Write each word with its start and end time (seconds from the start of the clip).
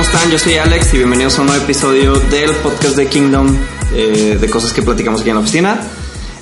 ¿cómo 0.00 0.12
están? 0.12 0.30
Yo 0.30 0.38
soy 0.38 0.56
Alex 0.56 0.94
y 0.94 0.96
bienvenidos 0.96 1.36
a 1.36 1.42
un 1.42 1.48
nuevo 1.48 1.62
episodio 1.62 2.14
del 2.14 2.52
podcast 2.62 2.96
de 2.96 3.06
Kingdom, 3.06 3.54
eh, 3.92 4.38
de 4.40 4.48
cosas 4.48 4.72
que 4.72 4.80
platicamos 4.80 5.20
aquí 5.20 5.28
en 5.28 5.34
la 5.34 5.42
oficina. 5.42 5.78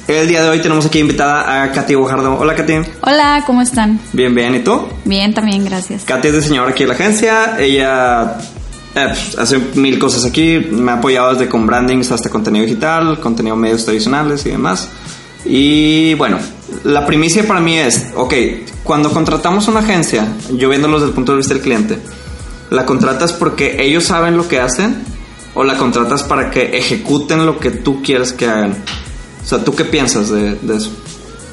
El 0.06 0.28
día 0.28 0.44
de 0.44 0.48
hoy 0.48 0.60
tenemos 0.60 0.86
aquí 0.86 1.00
invitada 1.00 1.64
a 1.64 1.72
Katy 1.72 1.94
Guajardo. 1.94 2.38
Hola, 2.38 2.54
Katy. 2.54 2.74
Hola, 3.00 3.42
¿cómo 3.44 3.60
están? 3.60 3.98
Bien, 4.12 4.32
bien. 4.32 4.54
¿Y 4.54 4.60
tú? 4.60 4.86
Bien, 5.04 5.34
también, 5.34 5.64
gracias. 5.64 6.04
Katy 6.04 6.28
es 6.28 6.34
diseñadora 6.36 6.70
aquí 6.70 6.84
en 6.84 6.88
la 6.88 6.94
agencia. 6.94 7.56
Ella 7.58 8.38
eh, 8.94 9.06
pues, 9.08 9.36
hace 9.36 9.58
mil 9.74 9.98
cosas 9.98 10.24
aquí. 10.24 10.64
Me 10.70 10.92
ha 10.92 10.98
apoyado 10.98 11.32
desde 11.32 11.48
con 11.48 11.66
brandings 11.66 12.12
hasta 12.12 12.30
contenido 12.30 12.64
digital, 12.64 13.18
contenido 13.18 13.56
medios 13.56 13.84
tradicionales 13.84 14.46
y 14.46 14.50
demás. 14.50 14.88
Y 15.44 16.14
bueno, 16.14 16.38
la 16.84 17.04
primicia 17.04 17.44
para 17.44 17.58
mí 17.58 17.76
es, 17.76 18.06
ok, 18.14 18.34
cuando 18.84 19.10
contratamos 19.10 19.66
una 19.66 19.80
agencia, 19.80 20.28
yo 20.52 20.68
viéndolo 20.68 20.98
desde 20.98 21.08
el 21.08 21.14
punto 21.14 21.32
de 21.32 21.38
vista 21.38 21.54
del 21.54 21.62
cliente, 21.64 21.98
¿la 22.70 22.84
contratas 22.84 23.32
porque 23.32 23.82
ellos 23.82 24.04
saben 24.04 24.36
lo 24.36 24.48
que 24.48 24.60
hacen 24.60 25.02
o 25.54 25.64
la 25.64 25.76
contratas 25.76 26.22
para 26.22 26.50
que 26.50 26.76
ejecuten 26.78 27.46
lo 27.46 27.58
que 27.58 27.70
tú 27.70 28.02
quieres 28.02 28.32
que 28.32 28.46
hagan? 28.46 28.76
O 29.42 29.46
sea, 29.46 29.64
¿tú 29.64 29.74
qué 29.74 29.84
piensas 29.84 30.28
de, 30.28 30.54
de 30.56 30.76
eso? 30.76 30.90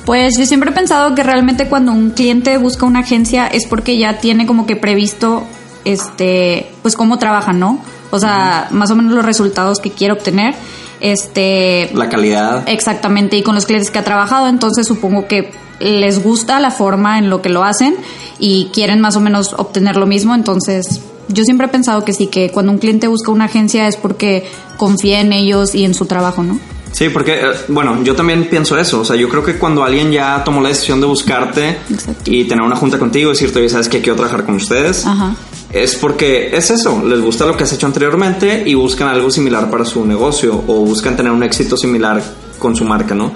Pues 0.06 0.38
yo 0.38 0.46
siempre 0.46 0.70
he 0.70 0.74
pensado 0.74 1.16
que 1.16 1.24
realmente 1.24 1.68
cuando 1.68 1.92
un 1.92 2.12
cliente 2.12 2.58
busca 2.58 2.86
una 2.86 3.00
agencia 3.00 3.48
es 3.48 3.66
porque 3.68 3.98
ya 3.98 4.20
tiene 4.20 4.46
como 4.46 4.68
que 4.68 4.76
previsto 4.76 5.44
este 5.84 6.72
pues 6.82 6.96
cómo 6.96 7.18
trabajan, 7.18 7.60
¿no? 7.60 7.80
O 8.12 8.20
sea, 8.20 8.68
más 8.72 8.92
o 8.92 8.96
menos 8.96 9.14
los 9.14 9.26
resultados 9.26 9.80
que 9.80 9.92
quiere 9.92 10.14
obtener. 10.14 10.54
Este 11.02 11.90
La 11.94 12.08
calidad. 12.08 12.64
exactamente 12.68 13.36
y 13.36 13.44
con 13.44 13.56
los 13.56 13.66
clientes 13.66 13.92
que 13.92 14.00
ha 14.00 14.04
trabajado, 14.04 14.48
entonces 14.48 14.88
supongo 14.88 15.28
que 15.28 15.52
les 15.80 16.24
gusta 16.24 16.60
la 16.60 16.72
forma 16.72 17.18
en 17.18 17.30
lo 17.30 17.42
que 17.42 17.50
lo 17.50 17.64
hacen 17.64 17.96
y 18.40 18.70
quieren 18.74 19.02
más 19.02 19.16
o 19.16 19.22
menos 19.22 19.54
obtener 19.58 19.96
lo 19.98 20.06
mismo, 20.06 20.36
entonces 20.36 21.02
yo 21.28 21.44
siempre 21.44 21.68
he 21.68 21.70
pensado 21.70 22.06
que 22.06 22.14
sí 22.14 22.28
que 22.28 22.52
cuando 22.52 22.72
un 22.72 22.78
cliente 22.78 23.08
busca 23.08 23.32
una 23.32 23.46
agencia 23.46 23.88
es 23.88 23.98
porque 23.98 24.46
confía 24.78 25.22
en 25.22 25.34
ellos 25.34 25.74
y 25.74 25.86
en 25.86 25.94
su 25.94 26.06
trabajo, 26.06 26.44
¿no? 26.44 26.60
Sí, 26.92 27.10
porque, 27.10 27.34
eh, 27.34 27.52
bueno, 27.68 28.04
yo 28.04 28.16
también 28.16 28.48
pienso 28.50 28.78
eso. 28.78 29.02
O 29.02 29.06
sea, 29.06 29.18
yo 29.18 29.28
creo 29.28 29.44
que 29.44 29.58
cuando 29.58 29.84
alguien 29.84 30.14
ya 30.14 30.42
tomó 30.46 30.62
la 30.62 30.70
decisión 30.70 31.02
de 31.02 31.08
buscarte 31.08 31.78
Exacto. 31.90 32.32
y 32.32 32.46
tener 32.46 32.64
una 32.64 32.78
junta 32.78 32.98
contigo 32.98 33.32
y 33.32 33.34
decirte, 33.34 33.60
oye, 33.60 33.68
sabes 33.70 33.90
que 33.90 34.00
quiero 34.00 34.16
trabajar 34.16 34.46
con 34.46 34.56
ustedes, 34.56 35.06
Ajá. 35.06 35.36
es 35.74 35.96
porque 35.96 36.56
es 36.56 36.70
eso. 36.72 37.04
Les 37.06 37.20
gusta 37.20 37.46
lo 37.46 37.58
que 37.58 37.64
has 37.66 37.74
hecho 37.74 37.86
anteriormente 37.86 38.64
y 38.66 38.76
buscan 38.76 39.10
algo 39.10 39.30
similar 39.30 39.70
para 39.70 39.84
su 39.84 40.06
negocio 40.06 40.64
o 40.68 40.86
buscan 40.86 41.18
tener 41.18 41.34
un 41.34 41.44
éxito 41.44 41.76
similar 41.76 42.24
con 42.60 42.78
su 42.78 42.86
marca, 42.86 43.14
¿no? 43.14 43.34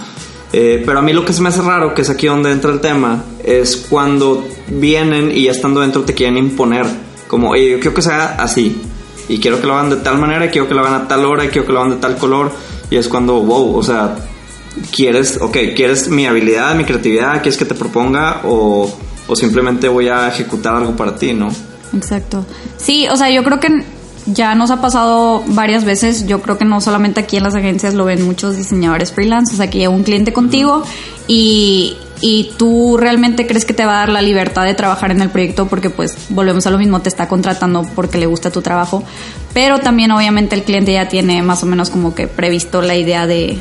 Eh, 0.52 0.82
pero 0.86 1.00
a 1.00 1.02
mí 1.02 1.14
lo 1.14 1.24
que 1.24 1.34
se 1.34 1.42
me 1.42 1.50
hace 1.50 1.62
raro, 1.62 1.94
que 1.94 2.02
es 2.02 2.10
aquí 2.10 2.28
donde 2.28 2.52
entra 2.52 2.72
el 2.72 2.82
tema, 2.82 3.24
es 3.44 3.86
cuando 3.90 4.48
vienen 4.68 5.32
y 5.32 5.44
ya 5.44 5.52
estando 5.52 5.82
dentro 5.82 6.04
te 6.04 6.14
quieren 6.14 6.38
imponer. 6.38 6.86
Como, 7.28 7.56
yo 7.56 7.80
quiero 7.80 7.94
que 7.94 8.02
sea 8.02 8.36
así. 8.40 8.82
Y 9.28 9.40
quiero 9.40 9.62
que 9.62 9.68
lo 9.68 9.76
hagan 9.76 9.92
de 9.92 9.98
tal 9.98 10.18
manera, 10.18 10.46
y 10.46 10.50
quiero 10.50 10.68
que 10.68 10.74
lo 10.74 10.82
hagan 10.82 11.04
a 11.04 11.08
tal 11.08 11.24
hora, 11.26 11.46
y 11.46 11.50
quiero 11.50 11.68
que 11.68 11.74
lo 11.74 11.80
hagan 11.80 11.92
de 11.92 11.98
tal 11.98 12.18
color. 12.18 12.52
Y 12.90 12.96
es 12.96 13.08
cuando, 13.08 13.40
wow, 13.42 13.76
o 13.76 13.84
sea, 13.84 14.16
quieres, 14.92 15.38
ok, 15.40 15.58
quieres 15.76 16.10
mi 16.10 16.26
habilidad, 16.26 16.74
mi 16.74 16.84
creatividad, 16.84 17.34
quieres 17.34 17.58
que 17.58 17.66
te 17.66 17.76
proponga 17.76 18.42
o, 18.46 18.92
o 19.28 19.36
simplemente 19.36 19.88
voy 19.88 20.08
a 20.08 20.28
ejecutar 20.28 20.76
algo 20.76 20.96
para 20.96 21.16
ti, 21.16 21.34
¿no? 21.34 21.50
Exacto. 21.94 22.46
Sí, 22.78 23.08
o 23.08 23.16
sea, 23.16 23.30
yo 23.30 23.44
creo 23.44 23.60
que 23.60 23.84
ya 24.34 24.56
nos 24.56 24.72
ha 24.72 24.82
pasado 24.82 25.44
varias 25.48 25.86
veces. 25.86 26.28
Yo 26.28 26.42
creo 26.42 26.58
que 26.58 26.66
no 26.66 26.82
solamente 26.82 27.20
aquí 27.20 27.38
en 27.38 27.44
las 27.44 27.56
agencias 27.56 27.94
lo 27.94 28.06
ven 28.06 28.22
muchos 28.24 28.56
diseñadores 28.58 29.12
freelance. 29.12 29.54
O 29.54 29.58
sea, 29.58 29.70
que 29.70 29.80
llega 29.80 29.90
un 29.90 30.04
cliente 30.04 30.34
contigo 30.34 30.84
y, 31.28 31.98
y 32.22 32.52
tú 32.58 32.98
realmente 32.98 33.48
crees 33.48 33.66
que 33.66 33.74
te 33.74 33.86
va 33.86 33.94
a 33.94 34.00
dar 34.00 34.10
la 34.10 34.22
libertad 34.22 34.66
de 34.66 34.74
trabajar 34.74 35.12
en 35.12 35.22
el 35.22 35.30
proyecto 35.30 35.68
porque, 35.68 35.90
pues, 35.90 36.16
volvemos 36.30 36.68
a 36.68 36.72
lo 36.72 36.78
mismo, 36.78 37.02
te 37.02 37.10
está 37.10 37.28
contratando 37.28 37.84
porque 37.96 38.18
le 38.18 38.26
gusta 38.26 38.52
tu 38.52 38.62
trabajo. 38.62 39.04
Pero 39.54 39.80
también, 39.80 40.12
obviamente, 40.12 40.56
el 40.56 40.64
cliente 40.64 40.94
ya 40.94 41.08
tiene 41.08 41.42
más 41.42 41.64
o 41.64 41.66
menos 41.66 41.90
como 41.90 42.14
que 42.14 42.28
previsto 42.28 42.82
la 42.82 42.96
idea 42.96 43.26
de, 43.26 43.58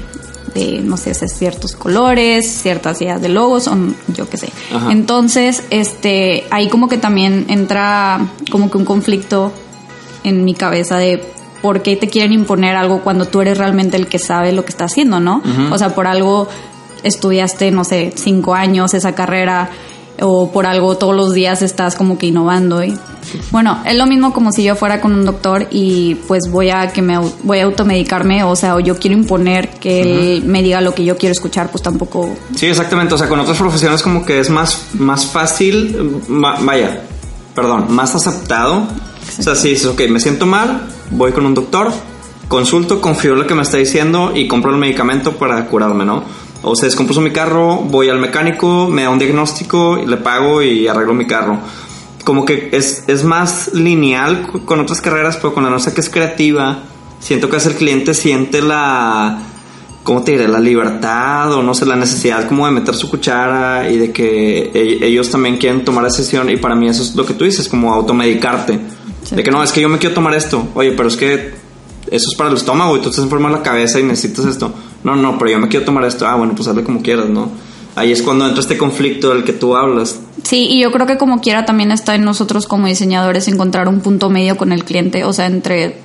de 0.54 0.80
no 0.82 0.96
sé, 0.96 1.12
hacer 1.12 1.28
ciertos 1.28 1.76
colores, 1.76 2.46
ciertas 2.46 3.00
ideas 3.00 3.22
de 3.22 3.28
logos, 3.28 3.68
o 3.68 3.76
yo 4.14 4.28
qué 4.28 4.36
sé. 4.36 4.52
Ajá. 4.74 4.92
Entonces, 4.92 5.62
este, 5.70 6.44
ahí 6.50 6.68
como 6.68 6.88
que 6.88 6.98
también 6.98 7.46
entra 7.48 8.28
como 8.50 8.70
que 8.70 8.78
un 8.78 8.84
conflicto 8.84 9.52
en 10.28 10.44
mi 10.44 10.54
cabeza 10.54 10.96
de 10.98 11.22
por 11.62 11.82
qué 11.82 11.96
te 11.96 12.08
quieren 12.08 12.32
imponer 12.32 12.76
algo 12.76 13.00
cuando 13.00 13.24
tú 13.24 13.40
eres 13.40 13.58
realmente 13.58 13.96
el 13.96 14.06
que 14.06 14.18
sabe 14.20 14.52
lo 14.52 14.64
que 14.64 14.70
está 14.70 14.84
haciendo, 14.84 15.18
¿no? 15.20 15.42
O 15.72 15.78
sea, 15.78 15.94
por 15.94 16.06
algo 16.06 16.46
estudiaste, 17.02 17.70
no 17.70 17.84
sé, 17.84 18.12
cinco 18.16 18.54
años 18.54 18.94
esa 18.94 19.14
carrera 19.14 19.70
o 20.20 20.50
por 20.50 20.66
algo 20.66 20.96
todos 20.96 21.14
los 21.14 21.32
días 21.32 21.62
estás 21.62 21.94
como 21.94 22.18
que 22.18 22.26
innovando 22.26 22.82
y 22.82 22.98
bueno 23.52 23.78
es 23.86 23.96
lo 23.96 24.04
mismo 24.06 24.32
como 24.32 24.50
si 24.50 24.64
yo 24.64 24.74
fuera 24.74 25.00
con 25.00 25.12
un 25.14 25.24
doctor 25.24 25.68
y 25.70 26.16
pues 26.26 26.50
voy 26.50 26.70
a 26.70 26.88
que 26.88 27.02
me 27.02 27.16
voy 27.44 27.60
a 27.60 27.64
automedicarme 27.66 28.42
o 28.42 28.56
sea 28.56 28.74
o 28.74 28.80
yo 28.80 28.98
quiero 28.98 29.16
imponer 29.16 29.68
que 29.78 30.32
él 30.38 30.42
me 30.44 30.60
diga 30.64 30.80
lo 30.80 30.92
que 30.92 31.04
yo 31.04 31.16
quiero 31.16 31.30
escuchar 31.34 31.70
pues 31.70 31.82
tampoco 31.84 32.30
Sí, 32.56 32.66
exactamente. 32.66 33.14
O 33.14 33.18
sea, 33.18 33.28
con 33.28 33.38
otras 33.38 33.58
profesiones 33.58 34.02
como 34.02 34.24
que 34.26 34.40
es 34.40 34.50
más, 34.50 34.86
más 34.94 35.24
fácil, 35.26 36.20
ma- 36.26 36.56
vaya, 36.62 37.00
perdón, 37.54 37.86
más 37.90 38.16
aceptado. 38.16 38.88
O 39.38 39.42
sea, 39.42 39.54
si 39.54 39.70
dices, 39.70 39.86
ok, 39.86 40.02
me 40.08 40.20
siento 40.20 40.46
mal, 40.46 40.88
voy 41.10 41.32
con 41.32 41.46
un 41.46 41.54
doctor, 41.54 41.92
consulto, 42.48 43.00
confío 43.00 43.32
en 43.34 43.40
lo 43.40 43.46
que 43.46 43.54
me 43.54 43.62
está 43.62 43.76
diciendo 43.76 44.32
y 44.34 44.48
compro 44.48 44.72
el 44.72 44.78
medicamento 44.78 45.32
para 45.36 45.64
curarme, 45.66 46.04
¿no? 46.04 46.24
O 46.62 46.74
se 46.74 46.86
descompuso 46.86 47.20
mi 47.20 47.30
carro, 47.30 47.76
voy 47.76 48.08
al 48.08 48.18
mecánico, 48.18 48.88
me 48.88 49.02
da 49.02 49.10
un 49.10 49.18
diagnóstico, 49.18 49.96
le 50.04 50.16
pago 50.16 50.60
y 50.62 50.88
arreglo 50.88 51.14
mi 51.14 51.26
carro. 51.26 51.58
Como 52.24 52.44
que 52.44 52.70
es, 52.72 53.04
es 53.06 53.22
más 53.22 53.70
lineal 53.74 54.48
con 54.64 54.80
otras 54.80 55.00
carreras, 55.00 55.36
pero 55.36 55.54
con 55.54 55.62
la 55.64 55.70
nuestra 55.70 55.94
que 55.94 56.00
es 56.00 56.10
creativa, 56.10 56.80
siento 57.20 57.48
que 57.48 57.58
es 57.58 57.66
el 57.66 57.74
cliente 57.74 58.12
siente 58.14 58.60
la, 58.60 59.38
¿cómo 60.02 60.24
te 60.24 60.32
diré? 60.32 60.48
La 60.48 60.58
libertad 60.58 61.52
o 61.52 61.62
no 61.62 61.74
sé, 61.74 61.86
la 61.86 61.96
necesidad 61.96 62.48
como 62.48 62.66
de 62.66 62.72
meter 62.72 62.94
su 62.96 63.08
cuchara 63.08 63.88
y 63.88 63.96
de 63.98 64.10
que 64.10 64.70
e- 64.74 65.06
ellos 65.06 65.30
también 65.30 65.58
quieren 65.58 65.84
tomar 65.84 66.04
esa 66.06 66.18
decisión 66.18 66.50
y 66.50 66.56
para 66.56 66.74
mí 66.74 66.88
eso 66.88 67.02
es 67.02 67.14
lo 67.14 67.24
que 67.24 67.34
tú 67.34 67.44
dices, 67.44 67.68
como 67.68 67.94
automedicarte. 67.94 68.97
Sí. 69.28 69.36
De 69.36 69.42
que 69.42 69.50
no, 69.50 69.62
es 69.62 69.72
que 69.72 69.80
yo 69.80 69.88
me 69.88 69.98
quiero 69.98 70.14
tomar 70.14 70.34
esto. 70.34 70.68
Oye, 70.74 70.92
pero 70.92 71.08
es 71.08 71.16
que 71.16 71.52
eso 72.10 72.30
es 72.30 72.34
para 72.36 72.50
el 72.50 72.56
estómago 72.56 72.96
y 72.96 73.00
tú 73.00 73.10
estás 73.10 73.24
enfermo 73.24 73.48
de 73.48 73.54
la 73.54 73.62
cabeza 73.62 74.00
y 74.00 74.02
necesitas 74.02 74.46
esto. 74.46 74.72
No, 75.04 75.16
no, 75.16 75.38
pero 75.38 75.50
yo 75.50 75.58
me 75.58 75.68
quiero 75.68 75.84
tomar 75.84 76.04
esto. 76.04 76.26
Ah, 76.26 76.36
bueno, 76.36 76.54
pues 76.54 76.68
hazle 76.68 76.82
como 76.82 77.02
quieras, 77.02 77.28
¿no? 77.28 77.50
Ahí 77.94 78.12
es 78.12 78.22
cuando 78.22 78.46
entra 78.46 78.60
este 78.60 78.78
conflicto 78.78 79.30
del 79.30 79.44
que 79.44 79.52
tú 79.52 79.76
hablas. 79.76 80.20
Sí, 80.44 80.66
y 80.70 80.80
yo 80.80 80.92
creo 80.92 81.06
que 81.06 81.18
como 81.18 81.40
quiera 81.40 81.66
también 81.66 81.90
está 81.90 82.14
en 82.14 82.24
nosotros 82.24 82.66
como 82.66 82.86
diseñadores 82.86 83.48
encontrar 83.48 83.88
un 83.88 84.00
punto 84.00 84.30
medio 84.30 84.56
con 84.56 84.72
el 84.72 84.84
cliente, 84.84 85.24
o 85.24 85.32
sea, 85.32 85.46
entre 85.46 85.96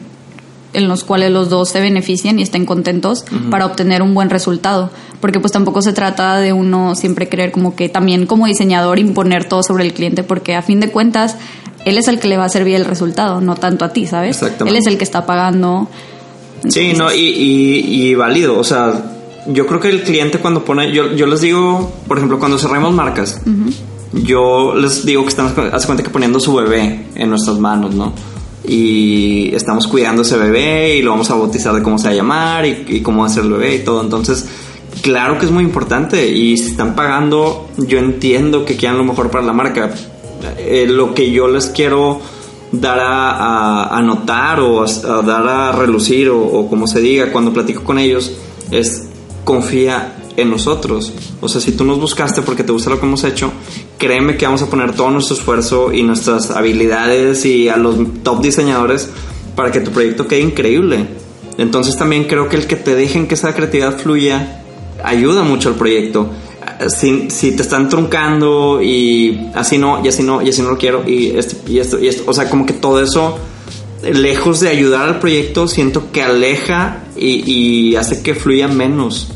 en 0.73 0.87
los 0.87 1.03
cuales 1.03 1.31
los 1.31 1.49
dos 1.49 1.69
se 1.69 1.79
beneficien 1.79 2.39
y 2.39 2.41
estén 2.41 2.65
contentos 2.65 3.25
para 3.51 3.67
obtener 3.67 4.01
un 4.01 4.15
buen 4.15 4.31
resultado, 4.31 4.89
porque 5.21 5.39
pues 5.39 5.53
tampoco 5.53 5.83
se 5.83 5.93
trata 5.93 6.37
de 6.37 6.51
uno 6.51 6.95
siempre 6.95 7.29
querer 7.29 7.51
como 7.51 7.75
que 7.75 7.89
también 7.89 8.25
como 8.25 8.47
diseñador 8.47 8.97
imponer 8.97 9.47
todo 9.47 9.61
sobre 9.61 9.85
el 9.85 9.93
cliente, 9.93 10.23
porque 10.23 10.55
a 10.55 10.63
fin 10.63 10.79
de 10.79 10.89
cuentas 10.89 11.37
él 11.85 11.97
es 11.97 12.07
el 12.07 12.19
que 12.19 12.27
le 12.27 12.37
va 12.37 12.45
a 12.45 12.49
servir 12.49 12.75
el 12.75 12.85
resultado, 12.85 13.41
no 13.41 13.55
tanto 13.55 13.85
a 13.85 13.89
ti, 13.93 14.05
¿sabes? 14.07 14.37
Exactamente. 14.37 14.69
Él 14.69 14.81
es 14.81 14.87
el 14.91 14.97
que 14.97 15.03
está 15.03 15.25
pagando. 15.25 15.87
Sí, 16.69 16.93
no, 16.97 17.13
y, 17.13 17.19
y, 17.19 18.07
y 18.07 18.15
válido. 18.15 18.57
O 18.57 18.63
sea, 18.63 19.13
yo 19.47 19.67
creo 19.67 19.79
que 19.79 19.89
el 19.89 20.03
cliente 20.03 20.39
cuando 20.39 20.63
pone, 20.63 20.91
yo, 20.93 21.11
yo 21.13 21.25
les 21.25 21.41
digo, 21.41 21.91
por 22.07 22.17
ejemplo, 22.17 22.39
cuando 22.39 22.57
cerramos 22.57 22.93
marcas, 22.93 23.41
yo 24.13 24.73
les 24.75 25.05
digo 25.05 25.23
que 25.23 25.29
estamos, 25.29 25.53
hace 25.57 25.85
cuenta 25.85 26.03
que 26.03 26.09
poniendo 26.09 26.39
su 26.39 26.53
bebé 26.55 27.07
en 27.15 27.29
nuestras 27.29 27.59
manos, 27.59 27.93
¿no? 27.95 28.13
Y 28.65 29.53
estamos 29.53 29.87
cuidando 29.87 30.21
ese 30.21 30.37
bebé 30.37 30.95
y 30.95 31.01
lo 31.01 31.11
vamos 31.11 31.29
a 31.29 31.35
bautizar 31.35 31.73
de 31.73 31.83
cómo 31.83 31.97
se 31.97 32.05
va 32.05 32.11
a 32.11 32.15
llamar 32.15 32.65
y, 32.65 32.85
y 32.87 33.01
cómo 33.01 33.21
va 33.21 33.27
a 33.27 33.29
ser 33.29 33.43
el 33.43 33.51
bebé 33.51 33.75
y 33.75 33.79
todo. 33.79 34.01
Entonces, 34.01 34.47
claro 35.01 35.37
que 35.37 35.45
es 35.45 35.51
muy 35.51 35.65
importante 35.65 36.29
y 36.29 36.55
si 36.55 36.71
están 36.71 36.95
pagando, 36.95 37.67
yo 37.77 37.99
entiendo 37.99 38.63
que 38.63 38.77
quieran 38.77 38.97
lo 38.97 39.03
mejor 39.03 39.29
para 39.29 39.43
la 39.43 39.51
marca. 39.51 39.93
Eh, 40.57 40.85
lo 40.87 41.13
que 41.13 41.31
yo 41.31 41.47
les 41.47 41.67
quiero 41.67 42.19
dar 42.71 42.99
a, 42.99 43.83
a- 43.97 44.01
notar 44.01 44.59
o 44.59 44.81
a, 44.83 44.85
a 44.85 45.21
dar 45.21 45.47
a 45.47 45.71
relucir 45.73 46.29
o, 46.29 46.41
o 46.41 46.67
como 46.69 46.87
se 46.87 47.01
diga 47.01 47.31
cuando 47.31 47.53
platico 47.53 47.83
con 47.83 47.99
ellos 47.99 48.31
es 48.71 49.03
confía 49.43 50.15
en 50.37 50.49
nosotros. 50.49 51.13
O 51.41 51.47
sea, 51.47 51.61
si 51.61 51.73
tú 51.73 51.83
nos 51.85 51.99
buscaste 51.99 52.41
porque 52.41 52.63
te 52.63 52.71
gusta 52.71 52.89
lo 52.89 52.99
que 52.99 53.05
hemos 53.05 53.23
hecho, 53.23 53.51
créeme 53.99 54.37
que 54.37 54.45
vamos 54.45 54.63
a 54.63 54.69
poner 54.69 54.93
todo 54.95 55.11
nuestro 55.11 55.35
esfuerzo 55.35 55.93
y 55.93 56.01
nuestras 56.01 56.49
habilidades 56.51 57.45
y 57.45 57.69
a 57.69 57.77
los 57.77 57.95
top 58.23 58.41
diseñadores 58.41 59.09
para 59.55 59.71
que 59.71 59.79
tu 59.79 59.91
proyecto 59.91 60.27
quede 60.27 60.39
increíble. 60.41 61.05
Entonces 61.59 61.95
también 61.95 62.23
creo 62.23 62.49
que 62.49 62.55
el 62.55 62.65
que 62.65 62.75
te 62.75 62.95
dejen 62.95 63.27
que 63.27 63.35
esa 63.35 63.53
creatividad 63.53 63.99
fluya 63.99 64.63
ayuda 65.03 65.43
mucho 65.43 65.69
al 65.69 65.75
proyecto. 65.75 66.27
Si, 66.89 67.29
si 67.29 67.55
te 67.55 67.61
están 67.61 67.89
truncando 67.89 68.81
y 68.81 69.49
así 69.53 69.77
no, 69.77 70.03
y 70.03 70.07
así 70.07 70.23
no, 70.23 70.41
y 70.41 70.49
así 70.49 70.61
no 70.61 70.71
lo 70.71 70.77
quiero, 70.77 71.07
y 71.07 71.37
esto, 71.37 71.55
y 71.67 71.79
esto, 71.79 71.99
y 71.99 72.07
esto, 72.07 72.23
o 72.27 72.33
sea, 72.33 72.49
como 72.49 72.65
que 72.65 72.73
todo 72.73 73.01
eso, 73.01 73.37
lejos 74.01 74.59
de 74.59 74.69
ayudar 74.69 75.07
al 75.07 75.19
proyecto, 75.19 75.67
siento 75.67 76.11
que 76.11 76.23
aleja 76.23 77.03
y, 77.15 77.43
y 77.51 77.95
hace 77.95 78.21
que 78.21 78.35
fluya 78.35 78.67
menos. 78.67 79.29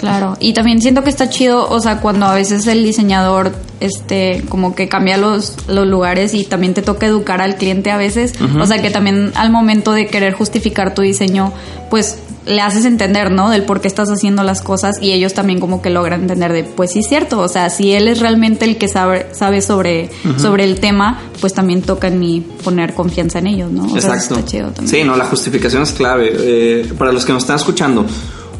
Claro, 0.00 0.38
y 0.40 0.54
también 0.54 0.80
siento 0.80 1.04
que 1.04 1.10
está 1.10 1.28
chido, 1.28 1.68
o 1.68 1.78
sea, 1.78 2.00
cuando 2.00 2.24
a 2.24 2.34
veces 2.34 2.66
el 2.66 2.82
diseñador, 2.82 3.52
este, 3.80 4.42
como 4.48 4.74
que 4.74 4.88
cambia 4.88 5.18
los, 5.18 5.56
los 5.68 5.86
lugares 5.86 6.32
y 6.32 6.44
también 6.44 6.72
te 6.72 6.80
toca 6.80 7.04
educar 7.04 7.42
al 7.42 7.56
cliente 7.56 7.90
a 7.90 7.98
veces, 7.98 8.32
o 8.58 8.64
sea, 8.64 8.80
que 8.80 8.88
también 8.88 9.30
al 9.34 9.50
momento 9.50 9.92
de 9.92 10.06
querer 10.06 10.32
justificar 10.32 10.94
tu 10.94 11.02
diseño, 11.02 11.52
pues 11.90 12.18
le 12.50 12.60
haces 12.60 12.84
entender, 12.84 13.30
¿no? 13.30 13.50
Del 13.50 13.64
por 13.64 13.80
qué 13.80 13.88
estás 13.88 14.08
haciendo 14.08 14.42
las 14.42 14.62
cosas 14.62 14.96
y 15.00 15.12
ellos 15.12 15.34
también 15.34 15.60
como 15.60 15.82
que 15.82 15.90
logran 15.90 16.22
entender 16.22 16.52
de, 16.52 16.64
pues 16.64 16.92
sí 16.92 17.00
es 17.00 17.08
cierto, 17.08 17.40
o 17.40 17.48
sea, 17.48 17.70
si 17.70 17.92
él 17.92 18.08
es 18.08 18.20
realmente 18.20 18.64
el 18.64 18.76
que 18.76 18.88
sabe, 18.88 19.26
sabe 19.32 19.62
sobre, 19.62 20.10
sobre 20.36 20.64
el 20.64 20.80
tema, 20.80 21.20
pues 21.40 21.54
también 21.54 21.82
toca 21.82 22.08
en 22.08 22.18
mí 22.18 22.46
poner 22.62 22.94
confianza 22.94 23.38
en 23.38 23.46
ellos, 23.46 23.70
¿no? 23.70 23.84
Exacto. 23.94 24.34
está 24.34 24.44
chido 24.44 24.70
también. 24.70 24.88
Sí, 24.88 25.04
no, 25.04 25.16
la 25.16 25.26
justificación 25.26 25.82
es 25.82 25.92
clave. 25.92 26.32
Eh, 26.34 26.92
para 26.98 27.12
los 27.12 27.24
que 27.24 27.32
nos 27.32 27.42
están 27.42 27.56
escuchando, 27.56 28.04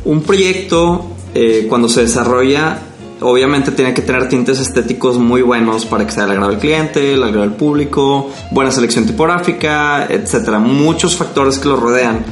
un 0.05 0.23
proyecto 0.23 1.11
eh, 1.35 1.67
cuando 1.69 1.89
se 1.89 2.03
desarrolla, 2.03 2.79
obviamente 3.21 3.71
tiene 3.73 3.95
que 3.95 4.03
tener 4.03 4.29
tintes 4.29 4.59
estéticos 4.61 5.19
muy 5.19 5.43
buenos 5.43 5.85
para 5.87 6.07
que 6.07 6.13
sea 6.13 6.25
el 6.25 6.31
agrado 6.31 6.51
del 6.51 6.59
cliente, 6.59 7.15
el 7.15 7.23
agrado 7.23 7.43
del 7.43 7.53
público, 7.53 8.31
buena 8.51 8.71
selección 8.71 9.07
tipográfica, 9.07 10.07
etcétera. 10.09 10.59
Muchos 10.59 11.17
factores 11.17 11.59
que 11.59 11.69
lo 11.69 11.77
rodean. 11.77 12.25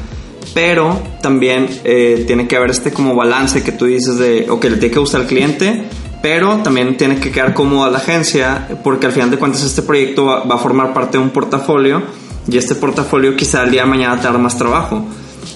Pero 0.54 1.00
también 1.22 1.68
eh, 1.84 2.24
tiene 2.26 2.48
que 2.48 2.56
haber 2.56 2.70
este 2.70 2.92
como 2.92 3.14
balance 3.14 3.62
que 3.62 3.72
tú 3.72 3.84
dices 3.84 4.18
de, 4.18 4.46
ok, 4.48 4.64
le 4.64 4.76
tiene 4.76 4.90
que 4.90 4.98
gustar 4.98 5.22
al 5.22 5.26
cliente, 5.26 5.84
pero 6.22 6.58
también 6.58 6.96
tiene 6.96 7.20
que 7.20 7.30
quedar 7.30 7.54
cómodo 7.54 7.84
a 7.84 7.90
la 7.90 7.98
agencia, 7.98 8.68
porque 8.82 9.06
al 9.06 9.12
final 9.12 9.30
de 9.30 9.36
cuentas 9.36 9.62
este 9.62 9.82
proyecto 9.82 10.24
va, 10.24 10.44
va 10.44 10.56
a 10.56 10.58
formar 10.58 10.92
parte 10.92 11.18
de 11.18 11.24
un 11.24 11.30
portafolio 11.30 12.02
y 12.50 12.56
este 12.56 12.74
portafolio 12.74 13.36
quizá 13.36 13.62
el 13.62 13.70
día 13.70 13.82
de 13.82 13.88
mañana 13.88 14.20
te 14.20 14.28
más 14.38 14.56
trabajo. 14.56 15.04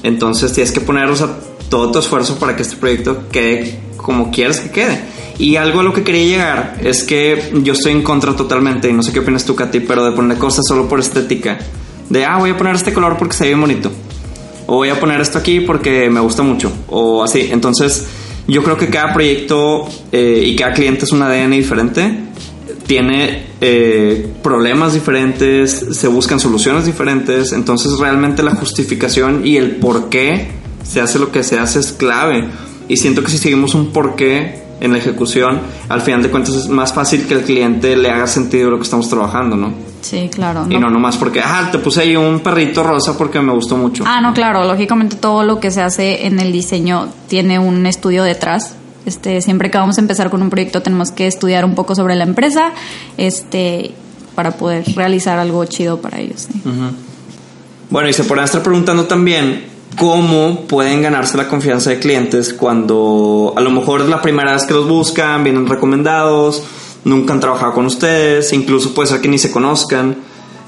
Entonces 0.03 0.53
tienes 0.53 0.73
que 0.73 0.81
poner, 0.81 1.09
o 1.09 1.17
sea, 1.17 1.29
todo 1.69 1.91
tu 1.91 1.99
esfuerzo 1.99 2.39
para 2.39 2.55
que 2.55 2.63
este 2.63 2.77
proyecto 2.77 3.29
quede 3.31 3.81
como 3.97 4.31
quieres 4.31 4.61
que 4.61 4.71
quede. 4.71 5.01
Y 5.39 5.57
algo 5.57 5.81
a 5.81 5.83
lo 5.83 5.95
que 5.95 6.03
quería 6.03 6.25
llegar 6.25 6.77
es 6.83 7.03
que 7.05 7.53
yo 7.63 7.73
estoy 7.73 7.93
en 7.93 8.03
contra 8.03 8.37
totalmente, 8.37 8.89
y 8.91 8.93
no 8.93 9.03
sé 9.03 9.13
qué 9.13 9.21
opinas 9.21 9.45
tú, 9.45 9.55
Katy, 9.55 9.81
pero 9.81 10.05
de 10.05 10.13
poner 10.13 10.37
cosas 10.39 10.67
solo 10.67 10.89
por 10.89 11.01
estética. 11.01 11.59
De, 12.11 12.25
ah, 12.25 12.37
voy 12.39 12.51
a 12.51 12.57
poner 12.57 12.75
este 12.75 12.93
color 12.93 13.17
porque 13.17 13.35
se 13.35 13.49
ve 13.49 13.55
bonito. 13.55 13.91
Voy 14.73 14.89
a 14.89 14.99
poner 14.99 15.21
esto 15.21 15.37
aquí 15.37 15.61
porque 15.61 16.09
me 16.09 16.21
gusta 16.21 16.43
mucho. 16.43 16.73
O 16.89 17.23
así. 17.23 17.49
Entonces, 17.51 18.07
yo 18.49 18.63
creo 18.63 18.79
que 18.79 18.89
cada 18.89 19.13
proyecto 19.13 19.87
eh, 20.11 20.43
y 20.47 20.57
cada 20.57 20.73
cliente 20.73 21.05
es 21.05 21.13
un 21.13 21.21
ADN 21.21 21.51
diferente. 21.51 22.21
Tiene 22.87 23.49
eh, 23.61 24.27
problemas 24.43 24.95
diferentes, 24.95 25.89
se 25.91 26.09
buscan 26.09 26.41
soluciones 26.41 26.87
diferentes. 26.87 27.53
Entonces, 27.53 27.99
realmente 27.99 28.43
la 28.43 28.55
justificación 28.55 29.47
y 29.47 29.59
el 29.59 29.73
por 29.73 30.09
qué 30.09 30.49
se 30.83 31.03
hace 31.03 31.19
lo 31.19 31.31
que 31.31 31.43
se 31.43 31.59
hace 31.59 31.79
es 31.79 31.93
clave. 31.93 32.49
Y 32.89 32.97
siento 32.97 33.23
que 33.23 33.31
si 33.31 33.37
seguimos 33.37 33.75
un 33.75 33.93
porqué 33.93 34.62
en 34.83 34.91
la 34.91 34.99
ejecución, 34.99 35.61
al 35.89 36.01
final 36.01 36.23
de 36.23 36.31
cuentas 36.31 36.57
es 36.57 36.69
más 36.69 36.93
fácil 36.93 37.27
que 37.27 37.35
el 37.35 37.43
cliente 37.43 37.97
le 37.97 38.11
haga 38.11 38.27
sentido 38.27 38.69
lo 38.69 38.79
que 38.79 38.83
estamos 38.83 39.09
trabajando, 39.09 39.57
¿no? 39.57 39.73
Sí, 40.01 40.29
claro. 40.29 40.67
Y 40.69 40.77
no 40.77 40.91
nomás 40.91 41.17
porque, 41.17 41.41
ah, 41.41 41.69
te 41.71 41.79
puse 41.79 42.03
ahí 42.03 42.17
un 42.17 42.41
perrito 42.41 42.83
rosa 42.83 43.17
porque 43.17 43.41
me 43.41 43.53
gustó 43.53 43.77
mucho. 43.77 44.03
Ah, 44.05 44.21
no, 44.21 44.35
claro, 44.35 44.65
lógicamente 44.65 45.15
todo 45.15 45.45
lo 45.45 45.61
que 45.61 45.71
se 45.71 45.83
hace 45.83 46.27
en 46.27 46.41
el 46.41 46.51
diseño 46.51 47.09
tiene 47.29 47.61
un 47.61 47.87
estudio 47.87 48.25
detrás. 48.25 48.75
Este, 49.07 49.41
siempre 49.41 49.71
que 49.71 49.79
vamos 49.79 49.99
a 49.99 50.01
empezar 50.01 50.31
con 50.31 50.43
un 50.43 50.51
proyecto 50.51 50.83
tenemos 50.83 51.13
que 51.13 51.29
estudiar 51.29 51.65
un 51.65 51.77
poco 51.77 51.95
sobre 51.95 52.17
la 52.17 52.25
empresa, 52.25 52.73
este, 53.17 53.93
para 54.35 54.53
poder 54.53 54.85
realizar 54.97 55.39
algo 55.39 55.65
chido 55.65 56.01
para 56.01 56.19
ellos. 56.19 56.49
Bueno, 57.89 58.09
y 58.09 58.13
se 58.13 58.25
podrán 58.25 58.47
estar 58.47 58.63
preguntando 58.65 59.05
también, 59.05 59.65
cómo 59.97 60.67
pueden 60.67 61.03
ganarse 61.03 61.37
la 61.37 61.49
confianza 61.49 61.91
de 61.91 61.99
clientes 61.99 62.53
cuando 62.55 63.53
a 63.57 63.61
lo 63.61 63.71
mejor 63.71 64.03
es 64.03 64.09
la 64.09 64.23
primera 64.23 64.53
vez 64.53 64.65
que 64.65 64.75
los 64.75 64.89
buscan, 64.89 65.45
vienen 65.45 65.67
recomendados, 65.67 66.63
nunca 67.05 67.33
han 67.33 67.41
trabajado 67.41 67.73
con 67.73 67.87
ustedes, 67.87 68.53
incluso 68.53 68.95
puede 68.95 69.09
ser 69.09 69.21
que 69.21 69.29
ni 69.29 69.39
se 69.39 69.51
conozcan. 69.51 70.17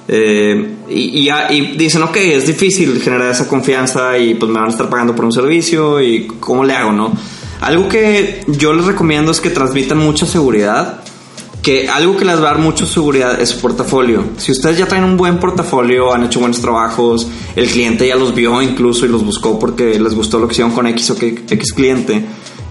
Eh, 0.07 0.75
y, 0.91 1.31
y, 1.31 1.77
dicen, 1.77 2.03
ok, 2.03 2.17
es 2.17 2.47
difícil 2.47 3.01
generar 3.01 3.31
esa 3.31 3.49
confianza 3.49 4.19
y 4.19 4.35
pues 4.35 4.51
me 4.51 4.59
van 4.59 4.69
a 4.69 4.71
estar 4.71 4.91
pagando 4.91 5.15
por 5.15 5.25
un 5.25 5.33
servicio 5.33 6.01
y 6.03 6.27
cómo 6.41 6.63
le 6.65 6.75
hago, 6.75 6.93
¿no? 6.93 7.13
Algo 7.61 7.89
que 7.89 8.43
yo 8.47 8.75
les 8.75 8.85
recomiendo 8.85 9.33
es 9.33 9.41
que 9.41 9.49
transmitan 9.49 9.99
mucha 9.99 10.27
seguridad 10.27 11.04
que 11.65 11.89
algo 11.89 12.15
que 12.15 12.27
les 12.27 12.37
va 12.37 12.41
a 12.41 12.53
dar 12.53 12.59
mucha 12.59 12.85
seguridad 12.85 13.41
es 13.41 13.49
su 13.49 13.61
portafolio. 13.61 14.23
Si 14.37 14.53
ustedes 14.53 14.77
ya 14.77 14.87
traen 14.87 15.03
un 15.03 15.17
buen 15.17 15.41
portafolio, 15.41 16.13
han 16.13 16.25
hecho 16.25 16.39
buenos 16.39 16.61
trabajos, 16.61 17.27
el 17.57 17.67
cliente 17.69 18.07
ya 18.07 18.17
los 18.17 18.35
vio 18.35 18.61
incluso 18.61 19.07
y 19.07 19.09
los 19.09 19.25
buscó 19.25 19.59
porque 19.59 19.99
les 19.99 20.15
gustó 20.15 20.39
lo 20.39 20.47
que 20.47 20.53
hicieron 20.53 20.73
con 20.73 20.87
X 20.89 21.11
o 21.11 21.17
X 21.19 21.73
cliente, 21.73 22.23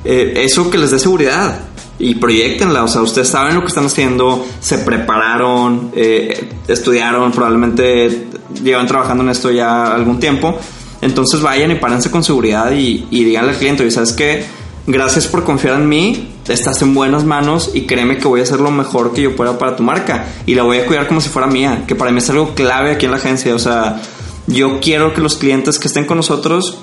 eh, 0.06 0.34
eso 0.36 0.70
que 0.70 0.78
les 0.78 0.92
dé 0.92 1.00
seguridad 1.00 1.62
y 1.98 2.14
proyectenla. 2.16 2.84
O 2.84 2.88
sea, 2.88 3.02
ustedes 3.02 3.30
saben 3.30 3.56
lo 3.56 3.62
que 3.62 3.68
están 3.68 3.88
haciendo, 3.88 4.46
se 4.60 4.78
prepararon, 4.78 5.92
eh, 5.96 6.52
estudiaron, 6.68 7.32
probablemente 7.32 8.28
llevan 8.64 8.86
trabajando 8.86 9.24
en 9.24 9.30
esto 9.32 9.50
ya 9.50 9.92
algún 9.92 10.20
tiempo. 10.20 10.56
Entonces 11.02 11.42
vayan 11.42 11.72
y 11.72 11.76
párense 11.76 12.12
con 12.12 12.24
seguridad 12.24 12.72
y, 12.72 13.08
y 13.10 13.36
al 13.36 13.56
cliente, 13.56 13.90
¿sabes 13.90 14.14
qué? 14.14 14.46
Gracias 14.86 15.26
por 15.26 15.44
confiar 15.44 15.82
en 15.82 15.90
mí 15.90 16.33
estás 16.48 16.82
en 16.82 16.94
buenas 16.94 17.24
manos 17.24 17.72
y 17.74 17.82
créeme 17.82 18.18
que 18.18 18.28
voy 18.28 18.42
a 18.42 18.44
hacer 18.44 18.60
lo 18.60 18.72
mejor 18.72 19.14
que 19.14 19.22
yo 19.22 19.36
pueda 19.36 19.58
para 19.58 19.76
tu 19.76 19.84
marca. 19.84 20.26
Y 20.46 20.56
la 20.56 20.64
voy 20.64 20.78
a 20.78 20.86
cuidar 20.86 21.08
como 21.08 21.22
si 21.22 21.30
fuera 21.30 21.48
mía, 21.48 21.84
que 21.88 21.96
para 21.96 22.12
mí 22.12 22.18
es 22.18 22.30
algo 22.30 22.54
clave 22.56 22.92
aquí 22.92 23.06
en 23.06 23.12
la 23.12 23.18
agencia, 23.18 23.56
o 23.56 23.60
sea, 23.60 24.02
yo 24.48 24.80
quiero 24.82 25.14
que 25.14 25.22
los 25.22 25.38
clientes 25.38 25.80
que 25.80 25.88
estén 25.88 26.06
con 26.06 26.18
nosotros 26.18 26.80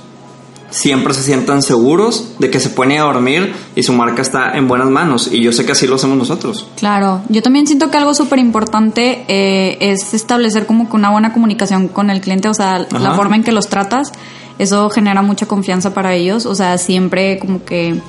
siempre 0.70 1.12
se 1.14 1.22
sientan 1.22 1.62
seguros 1.62 2.34
de 2.38 2.48
que 2.48 2.60
se 2.60 2.70
pueden 2.70 2.92
ir 2.92 3.00
a 3.00 3.04
dormir 3.04 3.52
y 3.74 3.82
su 3.82 3.92
marca 3.92 4.22
está 4.22 4.56
en 4.56 4.68
buenas 4.68 4.88
manos. 4.88 5.28
Y 5.30 5.42
yo 5.42 5.52
sé 5.52 5.66
que 5.66 5.72
así 5.72 5.86
lo 5.86 5.96
hacemos 5.96 6.16
nosotros. 6.16 6.66
Claro, 6.76 7.22
yo 7.28 7.42
también 7.42 7.66
siento 7.66 7.90
que 7.90 7.98
algo 7.98 8.14
súper 8.14 8.38
importante 8.38 9.24
eh, 9.28 9.76
es 9.80 10.14
establecer 10.14 10.66
como 10.66 10.88
que 10.88 10.96
una 10.96 11.10
buena 11.10 11.32
comunicación 11.32 11.88
con 11.88 12.08
el 12.10 12.20
cliente, 12.20 12.48
o 12.48 12.54
sea, 12.54 12.86
la 12.90 13.14
forma 13.14 13.36
en 13.36 13.44
que 13.44 13.52
los 13.52 13.68
tratas, 13.68 14.12
eso 14.58 14.88
genera 14.90 15.22
mucha 15.22 15.46
confianza 15.46 15.92
para 15.92 16.14
ellos, 16.14 16.46
o 16.46 16.54
sea, 16.54 16.78
siempre 16.78 17.38
como 17.38 17.64
que 17.64 18.00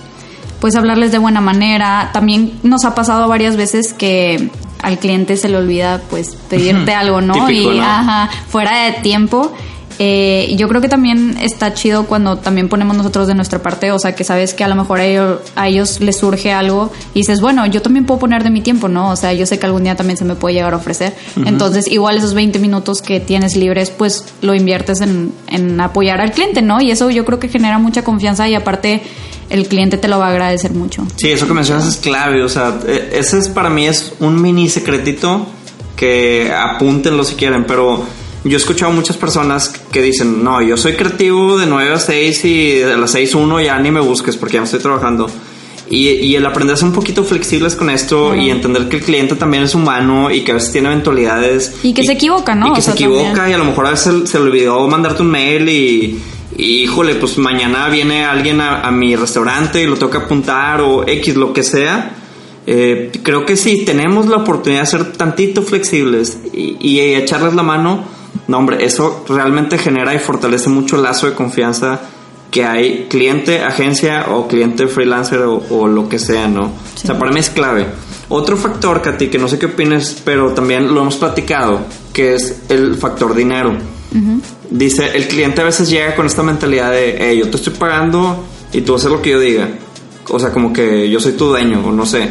pues 0.62 0.76
hablarles 0.76 1.12
de 1.12 1.18
buena 1.18 1.42
manera. 1.42 2.12
También 2.14 2.60
nos 2.64 2.86
ha 2.86 2.96
pasado 2.96 3.28
varias 3.28 3.58
veces 3.58 3.94
que 3.94 4.50
al 4.82 5.00
cliente 5.00 5.36
se 5.36 5.50
le 5.50 5.58
olvida 5.58 6.02
pues 6.10 6.38
pedirte 6.50 6.94
algo, 6.94 7.20
¿no? 7.20 7.50
y 7.50 7.80
Ajá, 7.80 8.30
fuera 8.48 8.86
de 8.86 8.94
tiempo. 9.02 9.52
Eh, 10.04 10.56
yo 10.58 10.68
creo 10.68 10.82
que 10.82 10.90
también 10.90 11.38
está 11.40 11.76
chido 11.76 12.08
cuando 12.08 12.40
también 12.40 12.70
ponemos 12.70 12.98
nosotros 12.98 13.28
de 13.28 13.36
nuestra 13.36 13.62
parte, 13.62 13.92
o 13.92 14.00
sea, 14.00 14.16
que 14.16 14.24
sabes 14.24 14.56
que 14.56 14.64
a 14.64 14.68
lo 14.68 14.74
mejor 14.74 15.00
a 15.00 15.68
ellos, 15.68 16.02
les 16.02 16.18
surge 16.18 16.52
algo 16.52 16.92
y 17.14 17.20
dices, 17.20 17.40
bueno, 17.40 17.68
yo 17.68 17.84
también 17.84 18.08
puedo 18.08 18.20
poner 18.20 18.44
de 18.44 18.50
mi 18.50 18.62
tiempo, 18.62 18.88
¿no? 18.88 19.12
O 19.12 19.16
sea, 19.16 19.32
yo 19.34 19.46
sé 19.46 19.60
que 19.60 19.68
algún 19.68 19.84
día 19.84 19.96
también 19.96 20.18
se 20.18 20.26
me 20.26 20.34
puede 20.34 20.56
llegar 20.56 20.74
a 20.74 20.78
ofrecer. 20.78 21.14
Entonces, 21.46 21.88
igual 21.88 22.18
esos 22.18 22.34
20 22.34 22.58
minutos 22.58 23.04
que 23.04 23.20
tienes 23.20 23.56
libres, 23.56 23.92
pues 23.92 24.26
lo 24.42 24.56
inviertes 24.56 25.02
en, 25.02 25.34
en 25.48 25.80
apoyar 25.80 26.20
al 26.20 26.32
cliente, 26.32 26.64
¿no? 26.64 26.82
Y 26.82 26.90
eso 26.90 27.12
yo 27.12 27.24
creo 27.24 27.38
que 27.38 27.48
genera 27.48 27.78
mucha 27.78 28.04
confianza 28.04 28.50
y 28.50 28.56
aparte 28.56 29.04
el 29.52 29.68
cliente 29.68 30.00
te 30.00 30.08
lo 30.08 30.18
va 30.18 30.30
a 30.30 30.32
agradecer 30.32 30.72
mucho. 30.72 31.06
Sí, 31.18 31.30
eso 31.30 31.46
que 31.46 31.54
mencionas 31.54 31.86
es 31.86 31.98
clave, 31.98 32.44
o 32.44 32.50
sea, 32.50 32.80
e, 32.88 33.20
ese 33.20 33.38
es 33.38 33.50
para 33.50 33.70
mí 33.70 33.86
es 33.86 34.14
un 34.20 34.42
mini 34.42 34.68
secretito 34.68 35.46
que 35.96 36.52
apúntenlo 36.52 37.24
si 37.24 37.36
quieren, 37.36 37.66
pero 37.68 38.04
yo 38.44 38.52
he 38.54 38.56
escuchado 38.56 38.92
muchas 38.92 39.18
personas 39.18 39.70
que 39.70 40.02
dicen, 40.02 40.44
no, 40.44 40.62
yo 40.62 40.78
soy 40.78 40.94
creativo 40.94 41.58
de 41.58 41.66
9 41.66 41.94
a 41.94 42.00
6 42.00 42.46
y 42.46 42.74
de 42.80 42.98
las 42.98 43.12
6 43.12 43.36
a 43.36 43.38
1 43.38 43.62
ya 43.62 43.80
ni 43.80 43.92
me 43.92 44.00
busques 44.00 44.36
porque 44.36 44.56
ya 44.56 44.60
no 44.60 44.66
estoy 44.66 44.80
trabajando. 44.80 45.30
Y, 45.90 46.08
y 46.08 46.36
el 46.36 46.46
aprender 46.46 46.76
a 46.76 46.78
ser 46.78 46.88
un 46.88 46.94
poquito 46.94 47.24
flexibles 47.24 47.76
con 47.76 47.90
esto 47.90 48.34
y 48.34 48.50
entender 48.50 48.88
que 48.88 48.98
el 48.98 49.04
cliente 49.04 49.36
también 49.36 49.64
es 49.64 49.76
humano 49.76 50.32
y 50.32 50.42
que 50.42 50.52
a 50.52 50.56
veces 50.56 50.72
tiene 50.72 50.88
eventualidades. 50.88 51.76
Y 51.84 51.94
que 51.94 52.04
se 52.04 52.14
equivoca, 52.14 52.56
¿no? 52.56 52.68
Y 52.68 52.74
que 52.74 52.82
se 52.82 52.92
equivoca 52.92 53.50
y 53.50 53.54
a 53.54 53.58
lo 53.58 53.66
mejor 53.66 53.88
a 53.88 53.92
veces 53.92 54.30
se 54.30 54.40
le 54.40 54.46
olvidó 54.46 54.88
mandarte 54.88 55.22
un 55.22 55.30
mail 55.30 55.68
y 55.68 56.18
híjole, 56.58 57.16
pues 57.16 57.38
mañana 57.38 57.88
viene 57.90 58.26
alguien 58.26 58.62
a, 58.62 58.90
mi 58.92 59.16
restaurante 59.16 59.82
y 59.82 59.88
lo 59.88 59.96
tengo 59.96 60.12
que 60.12 60.18
apuntar 60.18 60.82
o 60.82 61.08
X, 61.08 61.36
lo 61.36 61.54
que 61.54 61.64
sea. 61.64 62.16
Eh, 62.68 63.12
creo 63.24 63.46
que 63.46 63.58
sí, 63.58 63.84
tenemos 63.86 64.28
la 64.28 64.38
oportunidad 64.38 64.82
de 64.82 64.88
ser 64.88 65.14
tantito 65.14 65.64
flexibles 65.64 66.40
y, 66.54 67.00
echarles 67.00 67.54
la 67.54 67.64
mano, 67.64 68.04
no 68.48 68.58
hombre, 68.58 68.84
eso 68.86 69.26
realmente 69.28 69.78
genera 69.78 70.14
y 70.14 70.20
fortalece 70.20 70.70
mucho 70.70 70.96
el 70.96 71.04
lazo 71.04 71.28
de 71.28 71.34
confianza 71.34 72.00
que 72.52 72.66
hay 72.66 73.08
cliente, 73.10 73.62
agencia 73.62 74.26
o 74.30 74.48
cliente 74.48 74.88
freelancer 74.88 75.40
o, 75.40 75.88
lo 75.88 76.10
que 76.10 76.20
sea, 76.20 76.48
¿no? 76.48 76.66
O 76.66 76.98
sea, 76.98 77.18
para 77.18 77.32
mí 77.32 77.40
es 77.40 77.50
clave. 77.50 77.88
Otro 78.28 78.58
factor, 78.58 79.02
Katy, 79.02 79.30
que 79.30 79.38
no 79.38 79.48
sé 79.48 79.58
qué 79.58 79.68
opinas, 79.68 80.22
pero 80.24 80.52
también 80.52 80.94
lo 80.94 81.02
hemos 81.02 81.16
platicado, 81.16 81.80
que 82.14 82.36
es 82.36 82.64
el 82.70 82.96
factor 82.96 83.34
dinero. 83.34 83.78
Dice, 84.70 85.16
el 85.16 85.28
cliente 85.28 85.62
a 85.62 85.64
veces 85.64 85.90
llega 85.90 86.16
con 86.16 86.26
esta 86.26 86.44
mentalidad 86.44 86.92
de, 86.92 87.16
hey, 87.18 87.40
yo 87.40 87.50
te 87.50 87.56
estoy 87.56 87.74
pagando 87.74 88.44
y 88.74 88.82
tú 88.82 88.96
haces 88.96 89.10
lo 89.10 89.22
que 89.22 89.32
yo 89.32 89.40
diga. 89.40 89.70
O 90.30 90.40
sea, 90.40 90.52
como 90.52 90.74
que 90.74 91.10
yo 91.10 91.20
soy 91.20 91.34
tu 91.34 91.46
dueño, 91.48 91.82
o 91.86 91.92
no 91.92 92.06
sé. 92.06 92.30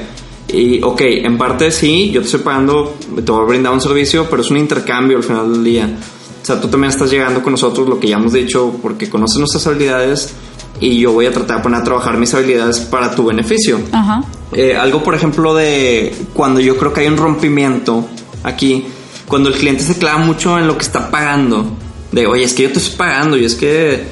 Y, 0.53 0.81
ok, 0.83 1.01
en 1.03 1.39
parte 1.39 1.71
sí, 1.71 2.11
yo 2.11 2.21
te 2.21 2.27
estoy 2.27 2.41
pagando, 2.41 2.97
te 3.15 3.31
voy 3.31 3.43
a 3.43 3.47
brindar 3.47 3.73
un 3.73 3.81
servicio, 3.81 4.27
pero 4.29 4.43
es 4.43 4.51
un 4.51 4.57
intercambio 4.57 5.17
al 5.17 5.23
final 5.23 5.53
del 5.53 5.65
día. 5.65 5.99
O 6.43 6.45
sea, 6.45 6.61
tú 6.61 6.69
también 6.69 6.91
estás 6.91 7.11
llegando 7.11 7.43
con 7.43 7.53
nosotros, 7.53 7.89
lo 7.89 8.01
que 8.01 8.09
ya 8.09 8.17
hemos 8.17 8.33
dicho, 8.33 8.75
porque 8.83 9.09
conoces 9.09 9.39
nuestras 9.39 9.67
habilidades 9.67 10.35
y 10.81 10.99
yo 10.99 11.13
voy 11.13 11.27
a 11.27 11.33
tratar 11.33 11.59
de 11.59 11.63
poner 11.63 11.81
a 11.81 11.85
trabajar 11.85 12.17
mis 12.17 12.33
habilidades 12.35 12.81
para 12.81 13.15
tu 13.15 13.27
beneficio. 13.27 13.79
Ajá. 13.93 14.25
Eh, 14.53 14.75
algo, 14.75 15.03
por 15.03 15.15
ejemplo, 15.15 15.55
de 15.55 16.15
cuando 16.33 16.61
yo 16.61 16.77
creo 16.77 16.93
que 16.93 17.01
hay 17.03 17.09
un 17.09 17.17
rompimiento 17.17 18.07
aquí, 18.43 18.87
cuando 19.29 19.51
el 19.51 19.57
cliente 19.57 19.85
se 19.85 19.97
clava 19.97 20.19
mucho 20.25 20.59
en 20.59 20.67
lo 20.67 20.77
que 20.77 20.83
está 20.83 21.11
pagando, 21.11 21.67
de, 22.11 22.27
oye, 22.27 22.45
es 22.45 22.55
que 22.55 22.65
yo 22.65 22.73
te 22.73 22.79
estoy 22.79 22.97
pagando 22.97 23.37
y 23.37 23.45
es 23.45 23.55
que, 23.55 24.05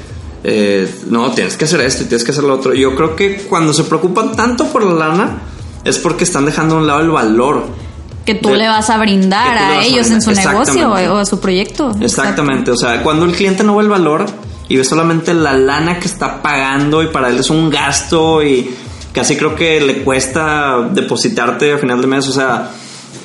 eh, 0.43 0.89
no, 1.09 1.31
tienes 1.31 1.57
que 1.57 1.65
hacer 1.65 1.81
esto 1.81 2.03
y 2.03 2.05
tienes 2.05 2.23
que 2.23 2.31
hacer 2.31 2.43
lo 2.43 2.53
otro. 2.53 2.73
Yo 2.73 2.95
creo 2.95 3.15
que 3.15 3.37
cuando 3.49 3.73
se 3.73 3.83
preocupan 3.83 4.35
tanto 4.35 4.67
por 4.67 4.83
la 4.83 4.93
lana, 4.93 5.41
es 5.83 5.97
porque 5.97 6.23
están 6.23 6.45
dejando 6.45 6.75
a 6.75 6.77
un 6.79 6.87
lado 6.87 6.99
el 7.01 7.09
valor. 7.09 7.65
Que 8.25 8.35
tú 8.35 8.49
de- 8.49 8.57
le 8.57 8.67
vas 8.67 8.89
a 8.89 8.97
brindar 8.97 9.57
a 9.57 9.83
ellos 9.83 10.09
en 10.11 10.21
su 10.21 10.31
negocio 10.31 10.89
o 10.91 11.17
a 11.17 11.25
su 11.25 11.39
proyecto. 11.39 11.91
Exactamente, 11.99 12.71
o 12.71 12.77
sea, 12.77 13.01
cuando 13.01 13.25
el 13.25 13.31
cliente 13.33 13.63
no 13.63 13.75
ve 13.75 13.83
el 13.83 13.89
valor 13.89 14.25
y 14.67 14.77
ve 14.77 14.83
solamente 14.83 15.33
la 15.33 15.53
lana 15.53 15.99
que 15.99 16.05
está 16.07 16.41
pagando 16.41 17.01
y 17.01 17.07
para 17.07 17.29
él 17.29 17.39
es 17.39 17.49
un 17.49 17.69
gasto 17.71 18.43
y 18.43 18.69
casi 19.11 19.35
creo 19.35 19.55
que 19.55 19.81
le 19.81 20.03
cuesta 20.03 20.89
depositarte 20.91 21.73
a 21.73 21.77
final 21.79 21.99
de 22.01 22.07
mes, 22.07 22.27
o 22.27 22.31
sea, 22.31 22.69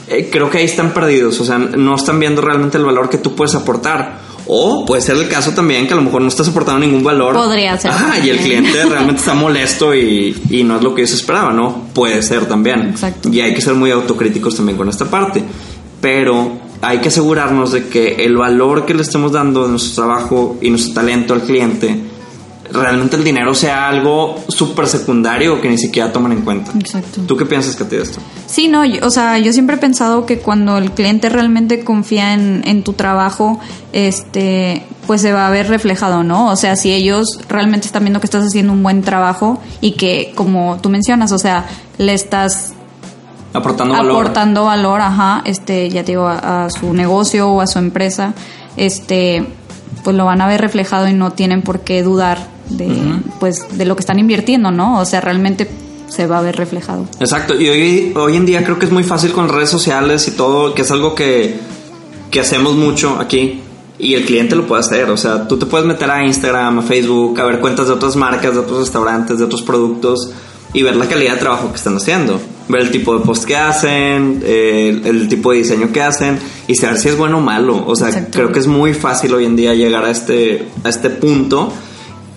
eh, 0.09 0.31
creo 0.33 0.49
que 0.49 0.59
ahí 0.59 0.65
están 0.65 0.91
perdidos, 0.93 1.39
o 1.41 1.45
sea, 1.45 1.59
no 1.59 1.95
están 1.97 2.19
viendo 2.19 2.41
realmente 2.41 2.79
el 2.79 2.85
valor 2.85 3.11
que 3.11 3.19
tú 3.19 3.35
puedes 3.35 3.55
aportar. 3.55 4.24
O 4.47 4.85
puede 4.85 5.01
ser 5.01 5.17
el 5.17 5.29
caso 5.29 5.53
también 5.53 5.87
que 5.87 5.95
a 5.95 5.97
lo 5.97 6.03
mejor 6.03 6.21
no 6.23 6.29
estás 6.29 6.49
aportando 6.49 6.81
ningún 6.81 7.03
valor. 7.03 7.35
Podría 7.35 7.79
ser 7.79 7.91
Ajá, 7.91 8.19
y 8.19 8.31
el 8.31 8.39
cliente 8.39 8.85
realmente 8.85 9.21
está 9.21 9.35
molesto 9.35 9.95
y, 9.95 10.37
y 10.51 10.65
no 10.65 10.77
es 10.77 10.83
lo 10.83 10.95
que 10.95 11.03
ellos 11.03 11.15
esperaban, 11.15 11.57
¿no? 11.57 11.89
Puede 11.95 12.23
ser 12.23 12.47
también. 12.47 12.91
Exacto. 12.91 13.31
Y 13.31 13.41
hay 13.41 13.55
que 13.55 13.61
ser 13.61 13.75
muy 13.75 13.91
autocríticos 13.91 14.57
también 14.57 14.77
con 14.77 14.89
esta 14.89 15.07
parte. 15.07 15.43
Pero 16.01 16.53
hay 16.83 16.99
que 16.99 17.09
asegurarnos 17.09 17.73
de 17.73 17.89
que 17.89 18.25
el 18.25 18.37
valor 18.37 18.85
que 18.85 18.95
le 18.95 19.03
estemos 19.03 19.33
dando 19.33 19.63
de 19.63 19.71
nuestro 19.71 20.05
trabajo 20.05 20.59
y 20.61 20.69
nuestro 20.69 20.95
talento 20.95 21.33
al 21.33 21.43
cliente, 21.43 21.99
realmente 22.75 23.17
el 23.17 23.25
dinero 23.25 23.55
sea 23.55 23.89
algo 23.89 24.37
súper 24.49 24.87
secundario 24.87 25.61
que 25.61 25.69
ni 25.69 25.79
siquiera 25.79 26.13
toman 26.13 26.33
en 26.33 26.43
cuenta. 26.43 26.73
Exacto. 26.79 27.23
¿Tú 27.27 27.37
qué 27.37 27.47
piensas, 27.47 27.77
Katy, 27.77 27.97
de 27.97 28.03
esto? 28.03 28.21
Sí, 28.47 28.69
no, 28.69 28.85
yo- 28.85 29.07
o 29.07 29.11
sea, 29.11 29.39
yo 29.39 29.53
siempre 29.53 29.77
he 29.77 29.79
pensado 29.79 30.27
que 30.27 30.39
cuando 30.41 30.77
el 30.79 30.91
cliente 30.91 31.29
realmente 31.29 31.85
confía 31.85 32.35
en, 32.35 32.63
en 32.67 32.83
tu 32.85 32.93
trabajo, 32.93 33.59
este, 33.93 34.83
pues 35.07 35.21
se 35.23 35.33
va 35.33 35.47
a 35.47 35.51
ver 35.51 35.69
reflejado, 35.69 36.25
¿no? 36.25 36.51
O 36.51 36.57
sea, 36.57 36.77
si 36.77 36.93
ellos 36.93 37.39
realmente 37.49 37.87
están 37.87 38.03
viendo 38.05 38.21
que 38.21 38.27
estás 38.27 38.45
haciendo 38.45 38.73
un 38.73 38.83
buen 38.83 39.03
trabajo 39.03 39.61
y 39.81 39.93
que, 39.93 40.33
como 40.35 40.79
tú 40.83 40.91
mencionas, 40.91 41.33
o 41.33 41.39
sea, 41.39 41.67
le 41.99 42.13
estás 42.15 42.75
Aportando 43.53 43.95
valor. 43.95 44.11
aportando 44.13 44.65
valor, 44.65 45.01
ajá, 45.01 45.43
este, 45.45 45.89
ya 45.89 46.03
te 46.03 46.13
digo, 46.13 46.27
a, 46.27 46.65
a 46.65 46.71
su 46.71 46.93
negocio 46.93 47.49
o 47.51 47.61
a 47.61 47.69
su 47.69 47.79
empresa, 47.79 48.35
este, 48.77 49.47
pues 50.03 50.17
lo 50.17 50.25
van 50.25 50.41
a 50.41 50.49
ver 50.49 50.61
reflejado 50.61 51.07
y 51.09 51.13
no 51.13 51.31
tienen 51.33 51.63
por 51.63 51.81
qué 51.81 52.03
dudar 52.03 52.53
de, 52.71 52.89
pues, 53.41 53.67
de 53.77 53.85
lo 53.85 53.97
que 53.97 54.01
están 54.01 54.19
invirtiendo, 54.19 54.71
¿no? 54.71 55.01
O 55.01 55.05
sea, 55.05 55.21
realmente 55.21 55.69
se 56.09 56.27
va 56.27 56.39
a 56.39 56.43
ver 56.43 56.57
reflejado. 56.57 57.07
Exacto, 57.21 57.59
y 57.61 57.69
hoy, 57.69 58.13
hoy 58.15 58.37
en 58.37 58.47
día 58.47 58.65
creo 58.65 58.79
que 58.79 58.87
es 58.87 58.93
muy 58.93 59.05
fácil 59.05 59.33
con 59.33 59.49
redes 59.49 59.71
sociales 59.71 60.29
y 60.29 60.33
todo, 60.33 60.75
que 60.75 60.83
es 60.83 60.91
algo 60.91 61.15
que, 61.15 61.59
que 62.31 62.41
hacemos 62.41 62.75
mucho 62.75 63.19
aquí. 63.19 63.61
Y 63.97 64.15
el 64.15 64.25
cliente 64.25 64.57
lo 64.57 64.67
puede 64.67 64.81
hacer, 64.81 65.09
o 65.09 65.17
sea, 65.17 65.47
tú 65.47 65.57
te 65.57 65.67
puedes 65.67 65.87
meter 65.87 66.11
a 66.11 66.25
Instagram, 66.25 66.81
a 66.81 66.83
Facebook, 66.83 67.41
a 67.41 67.45
ver 67.45 67.61
cuentas 67.61 67.87
de 67.87 67.93
otras 67.93 68.17
marcas, 68.17 68.53
de 68.53 68.59
otros 68.59 68.81
restaurantes, 68.81 69.39
de 69.39 69.45
otros 69.45 69.63
productos 69.63 70.33
y 70.73 70.83
ver 70.83 70.97
la 70.97 71.07
calidad 71.07 71.35
de 71.35 71.39
trabajo 71.39 71.71
que 71.71 71.77
están 71.77 71.97
haciendo. 71.97 72.41
Ver 72.69 72.83
el 72.83 72.91
tipo 72.91 73.17
de 73.17 73.25
post 73.25 73.45
que 73.45 73.57
hacen, 73.57 74.43
eh, 74.45 75.01
el, 75.05 75.07
el 75.07 75.29
tipo 75.29 75.53
de 75.53 75.59
diseño 75.59 75.93
que 75.93 76.03
hacen 76.03 76.39
y 76.67 76.75
saber 76.75 76.99
si 76.99 77.09
es 77.11 77.17
bueno 77.17 77.39
o 77.39 77.41
malo. 77.41 77.85
O 77.87 77.95
sea, 77.95 78.29
creo 78.31 78.51
que 78.51 78.59
es 78.59 78.67
muy 78.67 78.95
fácil 78.95 79.33
hoy 79.33 79.45
en 79.45 79.55
día 79.55 79.73
llegar 79.75 80.05
a 80.05 80.11
este, 80.11 80.67
a 80.83 80.89
este 80.89 81.11
punto 81.11 81.73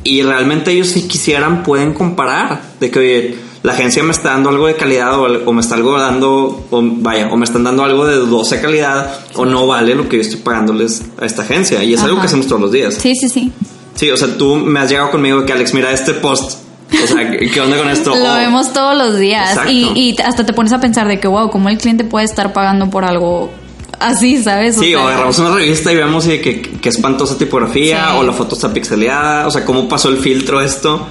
y 0.07 0.21
realmente 0.21 0.71
ellos 0.71 0.87
si 0.87 1.07
quisieran 1.07 1.63
pueden 1.63 1.93
comparar 1.93 2.61
de 2.79 2.89
que 2.89 2.99
oye 2.99 3.35
la 3.63 3.73
agencia 3.73 4.01
me 4.03 4.11
está 4.11 4.29
dando 4.29 4.49
algo 4.49 4.67
de 4.67 4.75
calidad 4.75 5.19
o, 5.19 5.23
o 5.23 5.53
me 5.53 5.59
está 5.59 5.75
algo 5.75 5.99
dando 5.99 6.65
o 6.69 6.81
vaya 6.81 7.27
o 7.31 7.35
me 7.35 7.43
están 7.43 7.63
dando 7.65 7.83
algo 7.83 8.05
de 8.05 8.15
dudosa 8.15 8.61
calidad 8.61 9.19
o 9.35 9.45
no 9.45 9.67
vale 9.67 9.95
lo 9.95 10.07
que 10.07 10.17
yo 10.17 10.21
estoy 10.21 10.39
pagándoles 10.39 11.03
a 11.19 11.25
esta 11.25 11.41
agencia. 11.41 11.83
Y 11.83 11.93
es 11.93 12.01
algo 12.01 12.19
que 12.21 12.27
hacemos 12.27 12.47
todos 12.47 12.61
los 12.61 12.71
días. 12.71 12.93
Sí, 12.93 13.13
sí, 13.15 13.27
sí. 13.27 13.51
sí 13.95 14.09
o 14.09 14.15
sea 14.15 14.37
tú 14.37 14.55
me 14.55 14.79
has 14.79 14.89
llegado 14.89 15.11
conmigo 15.11 15.45
que 15.45 15.51
Alex 15.51 15.73
mira 15.73 15.91
este 15.91 16.13
post 16.13 16.59
o 16.91 17.07
sea 17.07 17.29
¿qué 17.29 17.59
onda 17.59 17.77
con 17.77 17.89
esto 17.89 18.15
Lo 18.15 18.35
vemos 18.35 18.71
todos 18.71 18.97
los 18.97 19.17
días. 19.17 19.59
Y, 19.69 19.91
y 19.95 20.15
hasta 20.23 20.45
te 20.45 20.53
pones 20.53 20.71
a 20.71 20.79
pensar 20.79 21.07
de 21.07 21.19
que, 21.19 21.27
wow, 21.27 21.49
¿cómo 21.49 21.67
el 21.67 21.77
cliente 21.77 22.05
puede 22.05 22.25
estar 22.25 22.53
pagando 22.53 22.89
por 22.89 23.03
algo 23.03 23.51
así, 23.99 24.41
sabes? 24.41 24.75
Sí, 24.75 24.93
o 24.95 24.99
sea, 24.99 25.07
agarramos 25.07 25.39
una 25.39 25.55
revista 25.55 25.91
y 25.91 25.95
vemos 25.95 26.27
y 26.27 26.39
que, 26.39 26.61
que 26.61 26.89
espantosa 26.89 27.37
tipografía 27.37 28.11
Sí. 28.11 28.17
o 28.19 28.23
la 28.23 28.33
foto 28.33 28.55
está 28.55 28.73
pixeleada, 28.73 29.47
o 29.47 29.51
sea, 29.51 29.65
cómo 29.65 29.87
pasó 29.89 30.09
el 30.09 30.17
filtro 30.17 30.61
esto. 30.61 31.07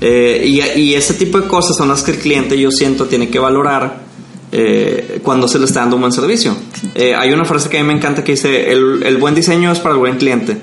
Eh, 0.00 0.42
y, 0.46 0.80
y 0.80 0.94
ese 0.94 1.14
tipo 1.14 1.38
de 1.40 1.46
cosas 1.46 1.76
son 1.76 1.88
las 1.88 2.02
que 2.02 2.12
el 2.12 2.18
cliente 2.18 2.58
yo 2.58 2.70
siento 2.70 3.04
tiene 3.06 3.28
que 3.28 3.38
valorar 3.38 3.98
eh, 4.50 5.20
cuando 5.22 5.46
se 5.46 5.58
le 5.58 5.66
está 5.66 5.80
dando 5.80 5.96
un 5.96 6.02
buen 6.02 6.12
servicio. 6.12 6.56
Eh, 6.94 7.14
hay 7.14 7.32
una 7.32 7.44
frase 7.44 7.68
que 7.68 7.78
a 7.78 7.82
mí 7.82 7.86
me 7.88 7.94
encanta 7.94 8.24
que 8.24 8.32
dice, 8.32 8.72
el, 8.72 9.02
el 9.04 9.16
buen 9.18 9.34
diseño 9.34 9.70
es 9.70 9.78
para 9.78 9.94
el 9.94 9.98
buen 9.98 10.16
cliente. 10.16 10.56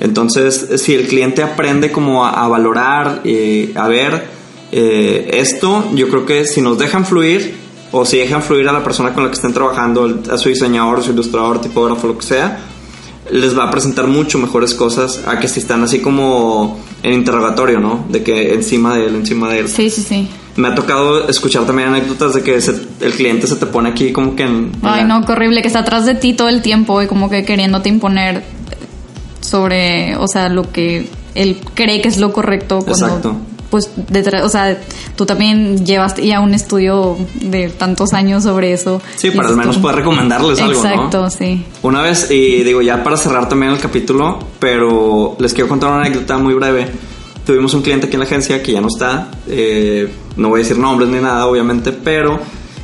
Entonces, 0.00 0.68
si 0.82 0.92
el 0.94 1.06
cliente 1.06 1.42
aprende 1.42 1.92
como 1.92 2.26
a, 2.26 2.44
a 2.44 2.48
valorar, 2.48 3.20
eh, 3.24 3.72
a 3.76 3.86
ver 3.88 4.24
eh, 4.72 5.30
esto, 5.34 5.88
yo 5.94 6.08
creo 6.08 6.26
que 6.26 6.44
si 6.46 6.60
nos 6.60 6.76
dejan 6.76 7.06
fluir 7.06 7.54
o 7.96 8.04
si 8.04 8.18
dejan 8.18 8.42
fluir 8.42 8.68
a 8.68 8.72
la 8.72 8.82
persona 8.82 9.12
con 9.14 9.22
la 9.24 9.30
que 9.30 9.36
estén 9.36 9.52
trabajando, 9.52 10.22
a 10.30 10.36
su 10.36 10.48
diseñador, 10.48 11.02
su 11.02 11.12
ilustrador, 11.12 11.60
tipógrafo, 11.60 12.08
lo 12.08 12.18
que 12.18 12.26
sea, 12.26 12.58
les 13.30 13.56
va 13.56 13.64
a 13.64 13.70
presentar 13.70 14.06
mucho 14.08 14.38
mejores 14.38 14.74
cosas 14.74 15.20
a 15.26 15.38
que 15.38 15.46
si 15.48 15.60
están 15.60 15.82
así 15.84 16.00
como 16.00 16.78
en 17.04 17.12
interrogatorio, 17.14 17.78
¿no? 17.80 18.04
De 18.08 18.22
que 18.22 18.52
encima 18.52 18.96
de 18.96 19.06
él, 19.06 19.14
encima 19.14 19.48
de 19.48 19.60
él. 19.60 19.68
Sí, 19.68 19.90
sí, 19.90 20.02
sí. 20.02 20.28
Me 20.56 20.68
ha 20.68 20.74
tocado 20.74 21.28
escuchar 21.28 21.64
también 21.66 21.88
anécdotas 21.88 22.34
de 22.34 22.42
que 22.42 22.60
se- 22.60 22.82
el 23.00 23.12
cliente 23.14 23.46
se 23.46 23.56
te 23.56 23.66
pone 23.66 23.88
aquí 23.90 24.12
como 24.12 24.34
que 24.36 24.42
en... 24.44 24.72
Ay, 24.82 25.04
no, 25.04 25.24
qué 25.24 25.32
horrible, 25.32 25.62
que 25.62 25.68
está 25.68 25.80
atrás 25.80 26.04
de 26.04 26.14
ti 26.16 26.32
todo 26.34 26.48
el 26.48 26.62
tiempo 26.62 27.00
y 27.02 27.06
como 27.06 27.30
que 27.30 27.44
queriéndote 27.44 27.88
imponer 27.88 28.42
sobre, 29.40 30.16
o 30.16 30.26
sea, 30.26 30.48
lo 30.48 30.70
que 30.70 31.08
él 31.34 31.58
cree 31.74 32.00
que 32.00 32.08
es 32.08 32.18
lo 32.18 32.32
correcto. 32.32 32.80
Cuando, 32.80 32.92
Exacto. 33.06 33.36
Pues, 33.70 33.90
detrás, 34.08 34.44
o 34.44 34.48
sea, 34.48 34.78
tú 35.16 35.26
también 35.26 35.84
llevas 35.84 36.14
ya 36.16 36.40
un 36.40 36.54
estudio 36.54 37.16
de 37.40 37.68
tantos 37.70 38.12
años 38.12 38.44
sobre 38.44 38.72
eso. 38.72 39.02
Sí, 39.16 39.30
para 39.32 39.48
al 39.48 39.56
menos 39.56 39.76
como- 39.76 39.82
poder 39.88 39.96
recomendarles 39.96 40.60
algo, 40.60 40.82
¿no? 40.82 40.88
Exacto, 40.88 41.30
sí. 41.30 41.64
Una 41.82 42.02
vez, 42.02 42.30
y 42.30 42.62
digo 42.62 42.82
ya 42.82 43.02
para 43.02 43.16
cerrar 43.16 43.48
también 43.48 43.72
el 43.72 43.78
capítulo, 43.78 44.38
pero 44.60 45.36
les 45.40 45.52
quiero 45.54 45.68
contar 45.68 45.90
una 45.90 46.00
anécdota 46.02 46.38
muy 46.38 46.54
breve. 46.54 46.86
Tuvimos 47.44 47.74
un 47.74 47.82
cliente 47.82 48.06
aquí 48.06 48.14
en 48.14 48.20
la 48.20 48.26
agencia 48.26 48.62
que 48.62 48.72
ya 48.72 48.80
no 48.80 48.86
está, 48.88 49.28
eh, 49.48 50.08
no 50.36 50.48
voy 50.50 50.60
a 50.60 50.62
decir 50.62 50.78
nombres 50.78 51.08
ni 51.10 51.18
nada, 51.20 51.46
obviamente, 51.46 51.92
pero 51.92 52.38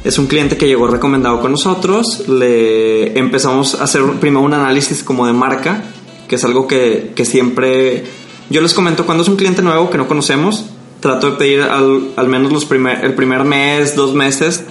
es 0.04 0.18
un 0.18 0.26
cliente 0.26 0.56
que 0.56 0.66
llegó 0.66 0.86
recomendado 0.88 1.40
con 1.40 1.52
nosotros. 1.52 2.28
Le 2.28 3.18
empezamos 3.18 3.80
a 3.80 3.84
hacer 3.84 4.02
primero 4.20 4.40
un 4.44 4.52
análisis 4.54 5.02
como 5.02 5.26
de 5.26 5.32
marca, 5.32 5.82
que 6.28 6.34
es 6.36 6.44
algo 6.44 6.66
que, 6.66 7.12
que 7.14 7.24
siempre 7.24 8.04
yo 8.50 8.60
les 8.60 8.74
comento 8.74 9.06
cuando 9.06 9.22
es 9.22 9.28
un 9.28 9.36
cliente 9.36 9.62
nuevo 9.62 9.88
que 9.90 9.96
no 9.96 10.08
conocemos. 10.08 10.66
Trato 10.98 11.30
de 11.30 11.36
pedir 11.38 11.62
al, 11.62 12.10
al 12.16 12.28
menos 12.28 12.52
los 12.52 12.66
primer, 12.66 13.02
el 13.04 13.14
primer 13.14 13.44
mes, 13.44 13.96
dos 13.96 14.12
meses, 14.12 14.64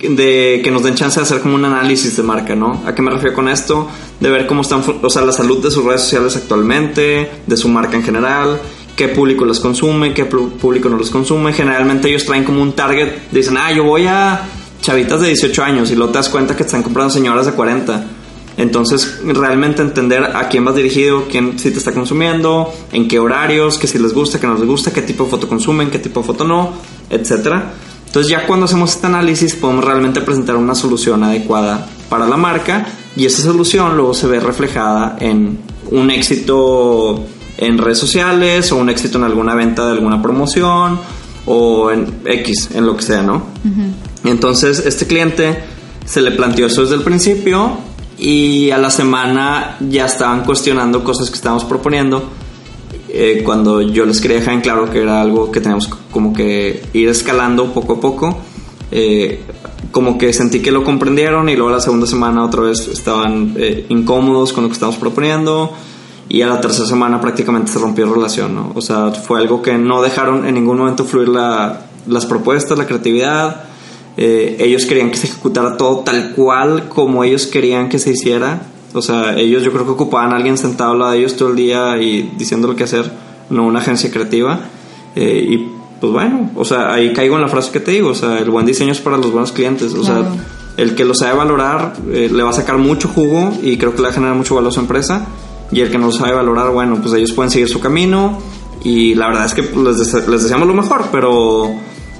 de 0.00 0.60
que 0.64 0.70
nos 0.70 0.84
den 0.84 0.94
chance 0.94 1.20
de 1.20 1.24
hacer 1.26 1.40
como 1.40 1.56
un 1.56 1.64
análisis 1.64 2.16
de 2.16 2.22
marca, 2.22 2.54
¿no? 2.54 2.82
¿A 2.86 2.94
qué 2.94 3.02
me 3.02 3.10
refiero 3.10 3.34
con 3.34 3.48
esto? 3.48 3.88
De 4.20 4.30
ver 4.30 4.46
cómo 4.46 4.62
están, 4.62 4.82
o 5.02 5.10
sea, 5.10 5.22
la 5.22 5.32
salud 5.32 5.62
de 5.62 5.70
sus 5.70 5.84
redes 5.84 6.02
sociales 6.02 6.36
actualmente, 6.36 7.30
de 7.46 7.56
su 7.56 7.68
marca 7.68 7.96
en 7.96 8.04
general, 8.04 8.58
qué 8.96 9.08
público 9.08 9.44
les 9.44 9.60
consume, 9.60 10.14
qué 10.14 10.24
público 10.24 10.88
no 10.88 10.96
les 10.96 11.10
consume. 11.10 11.52
Generalmente 11.52 12.08
ellos 12.08 12.24
traen 12.24 12.44
como 12.44 12.62
un 12.62 12.72
target, 12.72 13.30
dicen, 13.30 13.56
ah, 13.58 13.70
yo 13.72 13.84
voy 13.84 14.06
a 14.06 14.48
chavitas 14.80 15.20
de 15.20 15.28
18 15.28 15.62
años 15.62 15.90
y 15.90 15.96
luego 15.96 16.12
te 16.12 16.18
das 16.18 16.28
cuenta 16.28 16.56
que 16.56 16.62
están 16.62 16.82
comprando 16.82 17.12
señoras 17.12 17.44
de 17.44 17.52
40. 17.52 18.06
Entonces, 18.56 19.20
realmente 19.24 19.82
entender 19.82 20.22
a 20.22 20.48
quién 20.48 20.64
vas 20.64 20.74
dirigido, 20.74 21.24
quién 21.30 21.58
sí 21.58 21.70
te 21.70 21.78
está 21.78 21.92
consumiendo, 21.92 22.72
en 22.92 23.08
qué 23.08 23.18
horarios, 23.18 23.78
qué 23.78 23.86
si 23.86 23.98
les 23.98 24.12
gusta, 24.12 24.38
qué 24.38 24.46
no 24.46 24.54
les 24.54 24.66
gusta, 24.66 24.92
qué 24.92 25.02
tipo 25.02 25.24
de 25.24 25.30
foto 25.30 25.48
consumen, 25.48 25.90
qué 25.90 25.98
tipo 25.98 26.20
de 26.20 26.26
foto 26.26 26.44
no, 26.44 26.72
etcétera. 27.08 27.72
Entonces, 28.06 28.30
ya 28.30 28.46
cuando 28.46 28.66
hacemos 28.66 28.90
este 28.94 29.06
análisis, 29.06 29.54
podemos 29.54 29.84
realmente 29.84 30.20
presentar 30.20 30.56
una 30.56 30.74
solución 30.74 31.24
adecuada 31.24 31.88
para 32.10 32.26
la 32.26 32.36
marca 32.36 32.86
y 33.16 33.24
esa 33.24 33.42
solución 33.42 33.96
luego 33.96 34.12
se 34.12 34.26
ve 34.26 34.38
reflejada 34.38 35.16
en 35.18 35.58
un 35.90 36.10
éxito 36.10 37.24
en 37.56 37.78
redes 37.78 37.98
sociales 37.98 38.70
o 38.72 38.76
un 38.76 38.90
éxito 38.90 39.16
en 39.16 39.24
alguna 39.24 39.54
venta 39.54 39.86
de 39.86 39.92
alguna 39.92 40.20
promoción 40.20 41.00
o 41.46 41.90
en 41.90 42.20
X, 42.24 42.70
en 42.74 42.84
lo 42.84 42.96
que 42.96 43.02
sea, 43.02 43.22
¿no? 43.22 43.44
Entonces, 44.24 44.84
este 44.84 45.06
cliente 45.06 45.64
se 46.04 46.20
le 46.20 46.32
planteó 46.32 46.66
eso 46.66 46.82
desde 46.82 46.96
el 46.96 47.02
principio 47.02 47.78
y 48.24 48.70
a 48.70 48.78
la 48.78 48.88
semana 48.88 49.76
ya 49.80 50.06
estaban 50.06 50.44
cuestionando 50.44 51.02
cosas 51.02 51.28
que 51.28 51.34
estábamos 51.34 51.64
proponiendo. 51.64 52.22
eh, 53.14 53.42
cuando 53.44 53.82
yo 53.82 54.06
les 54.06 54.20
quería 54.20 54.38
dejar 54.38 54.54
en 54.54 54.60
claro 54.62 54.88
que 54.88 55.02
era 55.02 55.20
algo 55.20 55.50
que 55.50 55.60
teníamos 55.60 55.88
como 56.10 56.32
que 56.32 56.82
ir 56.94 57.08
escalando 57.08 57.72
poco 57.74 57.94
a 57.94 58.00
poco, 58.00 58.38
eh, 58.90 59.42
como 59.90 60.16
que 60.16 60.32
sentí 60.32 60.60
que 60.62 60.70
lo 60.70 60.82
comprendieron 60.82 61.48
y 61.48 61.56
luego 61.56 61.70
la 61.72 61.80
segunda 61.80 62.06
semana 62.06 62.44
otra 62.44 62.62
vez 62.62 62.88
estaban 62.88 63.54
eh, 63.56 63.84
incómodos 63.90 64.52
con 64.52 64.62
lo 64.62 64.68
que 64.70 64.74
estábamos 64.74 64.98
proponiendo 64.98 65.72
y 66.28 66.40
a 66.42 66.46
la 66.46 66.60
tercera 66.60 66.86
semana 66.86 67.20
prácticamente 67.20 67.72
se 67.72 67.78
rompió 67.80 68.06
la 68.06 68.12
relación, 68.14 68.54
¿no? 68.54 68.72
O 68.74 68.80
sea, 68.80 69.10
fue 69.10 69.40
algo 69.40 69.60
que 69.60 69.76
no 69.76 70.00
dejaron 70.00 70.46
en 70.46 70.54
ningún 70.54 70.78
momento 70.78 71.04
fluir 71.04 71.28
la, 71.28 71.86
las 72.06 72.24
propuestas, 72.24 72.78
la 72.78 72.86
creatividad. 72.86 73.64
Eh, 74.16 74.56
ellos 74.60 74.84
querían 74.84 75.10
que 75.10 75.16
se 75.16 75.26
ejecutara 75.26 75.76
todo 75.76 76.00
tal 76.00 76.32
cual 76.32 76.88
como 76.88 77.24
ellos 77.24 77.46
querían 77.46 77.88
que 77.88 77.98
se 77.98 78.10
hiciera. 78.10 78.62
O 78.94 79.00
sea, 79.00 79.38
ellos 79.38 79.62
yo 79.62 79.72
creo 79.72 79.84
que 79.84 79.92
ocupaban 79.92 80.32
a 80.32 80.36
alguien 80.36 80.58
sentado 80.58 80.92
al 80.92 80.98
lado 80.98 81.12
de 81.12 81.18
ellos 81.18 81.36
todo 81.36 81.50
el 81.50 81.56
día 81.56 81.96
y 82.00 82.32
diciendo 82.36 82.68
lo 82.68 82.76
que 82.76 82.84
hacer, 82.84 83.10
no 83.48 83.64
una 83.64 83.80
agencia 83.80 84.10
creativa. 84.10 84.60
Eh, 85.16 85.46
y 85.50 85.68
pues 86.00 86.12
bueno, 86.12 86.50
o 86.56 86.64
sea, 86.64 86.92
ahí 86.92 87.12
caigo 87.12 87.36
en 87.36 87.42
la 87.42 87.48
frase 87.48 87.70
que 87.70 87.80
te 87.80 87.92
digo, 87.92 88.08
o 88.10 88.14
sea, 88.14 88.38
el 88.38 88.50
buen 88.50 88.66
diseño 88.66 88.90
es 88.90 89.00
para 89.00 89.16
los 89.16 89.30
buenos 89.30 89.52
clientes, 89.52 89.94
o 89.94 90.02
sea, 90.02 90.24
el 90.76 90.96
que 90.96 91.04
lo 91.04 91.14
sabe 91.14 91.36
valorar 91.36 91.92
eh, 92.10 92.28
le 92.32 92.42
va 92.42 92.50
a 92.50 92.54
sacar 92.54 92.76
mucho 92.78 93.06
jugo 93.06 93.52
y 93.62 93.76
creo 93.76 93.92
que 93.92 93.98
le 93.98 94.04
va 94.04 94.08
a 94.08 94.12
generar 94.12 94.34
mucho 94.34 94.56
valor 94.56 94.70
a 94.70 94.74
su 94.74 94.80
empresa 94.80 95.26
y 95.70 95.80
el 95.80 95.92
que 95.92 95.98
no 95.98 96.06
lo 96.06 96.12
sabe 96.12 96.34
valorar, 96.34 96.72
bueno, 96.72 96.98
pues 97.00 97.14
ellos 97.14 97.30
pueden 97.32 97.50
seguir 97.50 97.68
su 97.68 97.78
camino 97.78 98.38
y 98.82 99.14
la 99.14 99.28
verdad 99.28 99.46
es 99.46 99.54
que 99.54 99.62
les, 99.62 100.28
les 100.28 100.42
deseamos 100.42 100.66
lo 100.66 100.74
mejor, 100.74 101.04
pero 101.12 101.72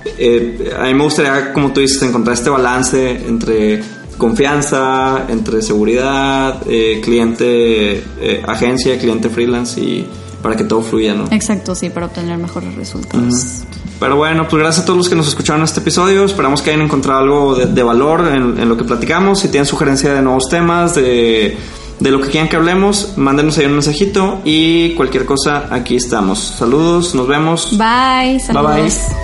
eh, 0.04 0.74
a 0.78 0.84
mí 0.84 0.94
me 0.94 1.04
gustaría, 1.04 1.52
como 1.52 1.72
tú 1.72 1.80
dices, 1.80 2.02
encontrar 2.02 2.34
este 2.34 2.50
balance 2.50 3.10
entre 3.26 3.82
confianza, 4.18 5.26
entre 5.28 5.62
seguridad, 5.62 6.62
eh, 6.68 7.00
cliente, 7.02 8.04
eh, 8.20 8.42
agencia, 8.46 8.98
cliente 8.98 9.28
freelance 9.28 9.80
y 9.80 10.06
para 10.42 10.56
que 10.56 10.64
todo 10.64 10.82
fluya, 10.82 11.14
¿no? 11.14 11.26
Exacto, 11.30 11.74
sí, 11.74 11.90
para 11.90 12.06
obtener 12.06 12.38
mejores 12.38 12.74
resultados. 12.74 13.64
Pero 14.00 14.16
bueno, 14.16 14.48
pues 14.48 14.60
gracias 14.60 14.82
a 14.82 14.86
todos 14.86 14.96
los 14.96 15.08
que 15.08 15.14
nos 15.14 15.28
escucharon 15.28 15.60
en 15.60 15.64
este 15.64 15.80
episodio. 15.80 16.24
Esperamos 16.24 16.60
que 16.62 16.70
hayan 16.70 16.82
encontrado 16.82 17.20
algo 17.20 17.54
de, 17.54 17.82
valor 17.82 18.26
en, 18.26 18.58
en, 18.58 18.68
lo 18.68 18.76
que 18.76 18.82
platicamos. 18.82 19.40
Si 19.40 19.48
tienen 19.48 19.66
sugerencia 19.66 20.12
de 20.12 20.22
nuevos 20.22 20.48
temas, 20.48 20.96
de 20.96 21.56
de 22.02 22.10
lo 22.10 22.20
que 22.20 22.28
quieran 22.28 22.48
que 22.48 22.56
hablemos, 22.56 23.12
mándenos 23.16 23.58
ahí 23.58 23.66
un 23.66 23.74
mensajito 23.74 24.40
y 24.44 24.94
cualquier 24.94 25.24
cosa, 25.24 25.68
aquí 25.70 25.96
estamos. 25.96 26.38
Saludos, 26.58 27.14
nos 27.14 27.28
vemos. 27.28 27.70
Bye, 27.78 28.40
saludos. 28.40 28.74
Bye 28.74 28.82
bye. 28.82 29.21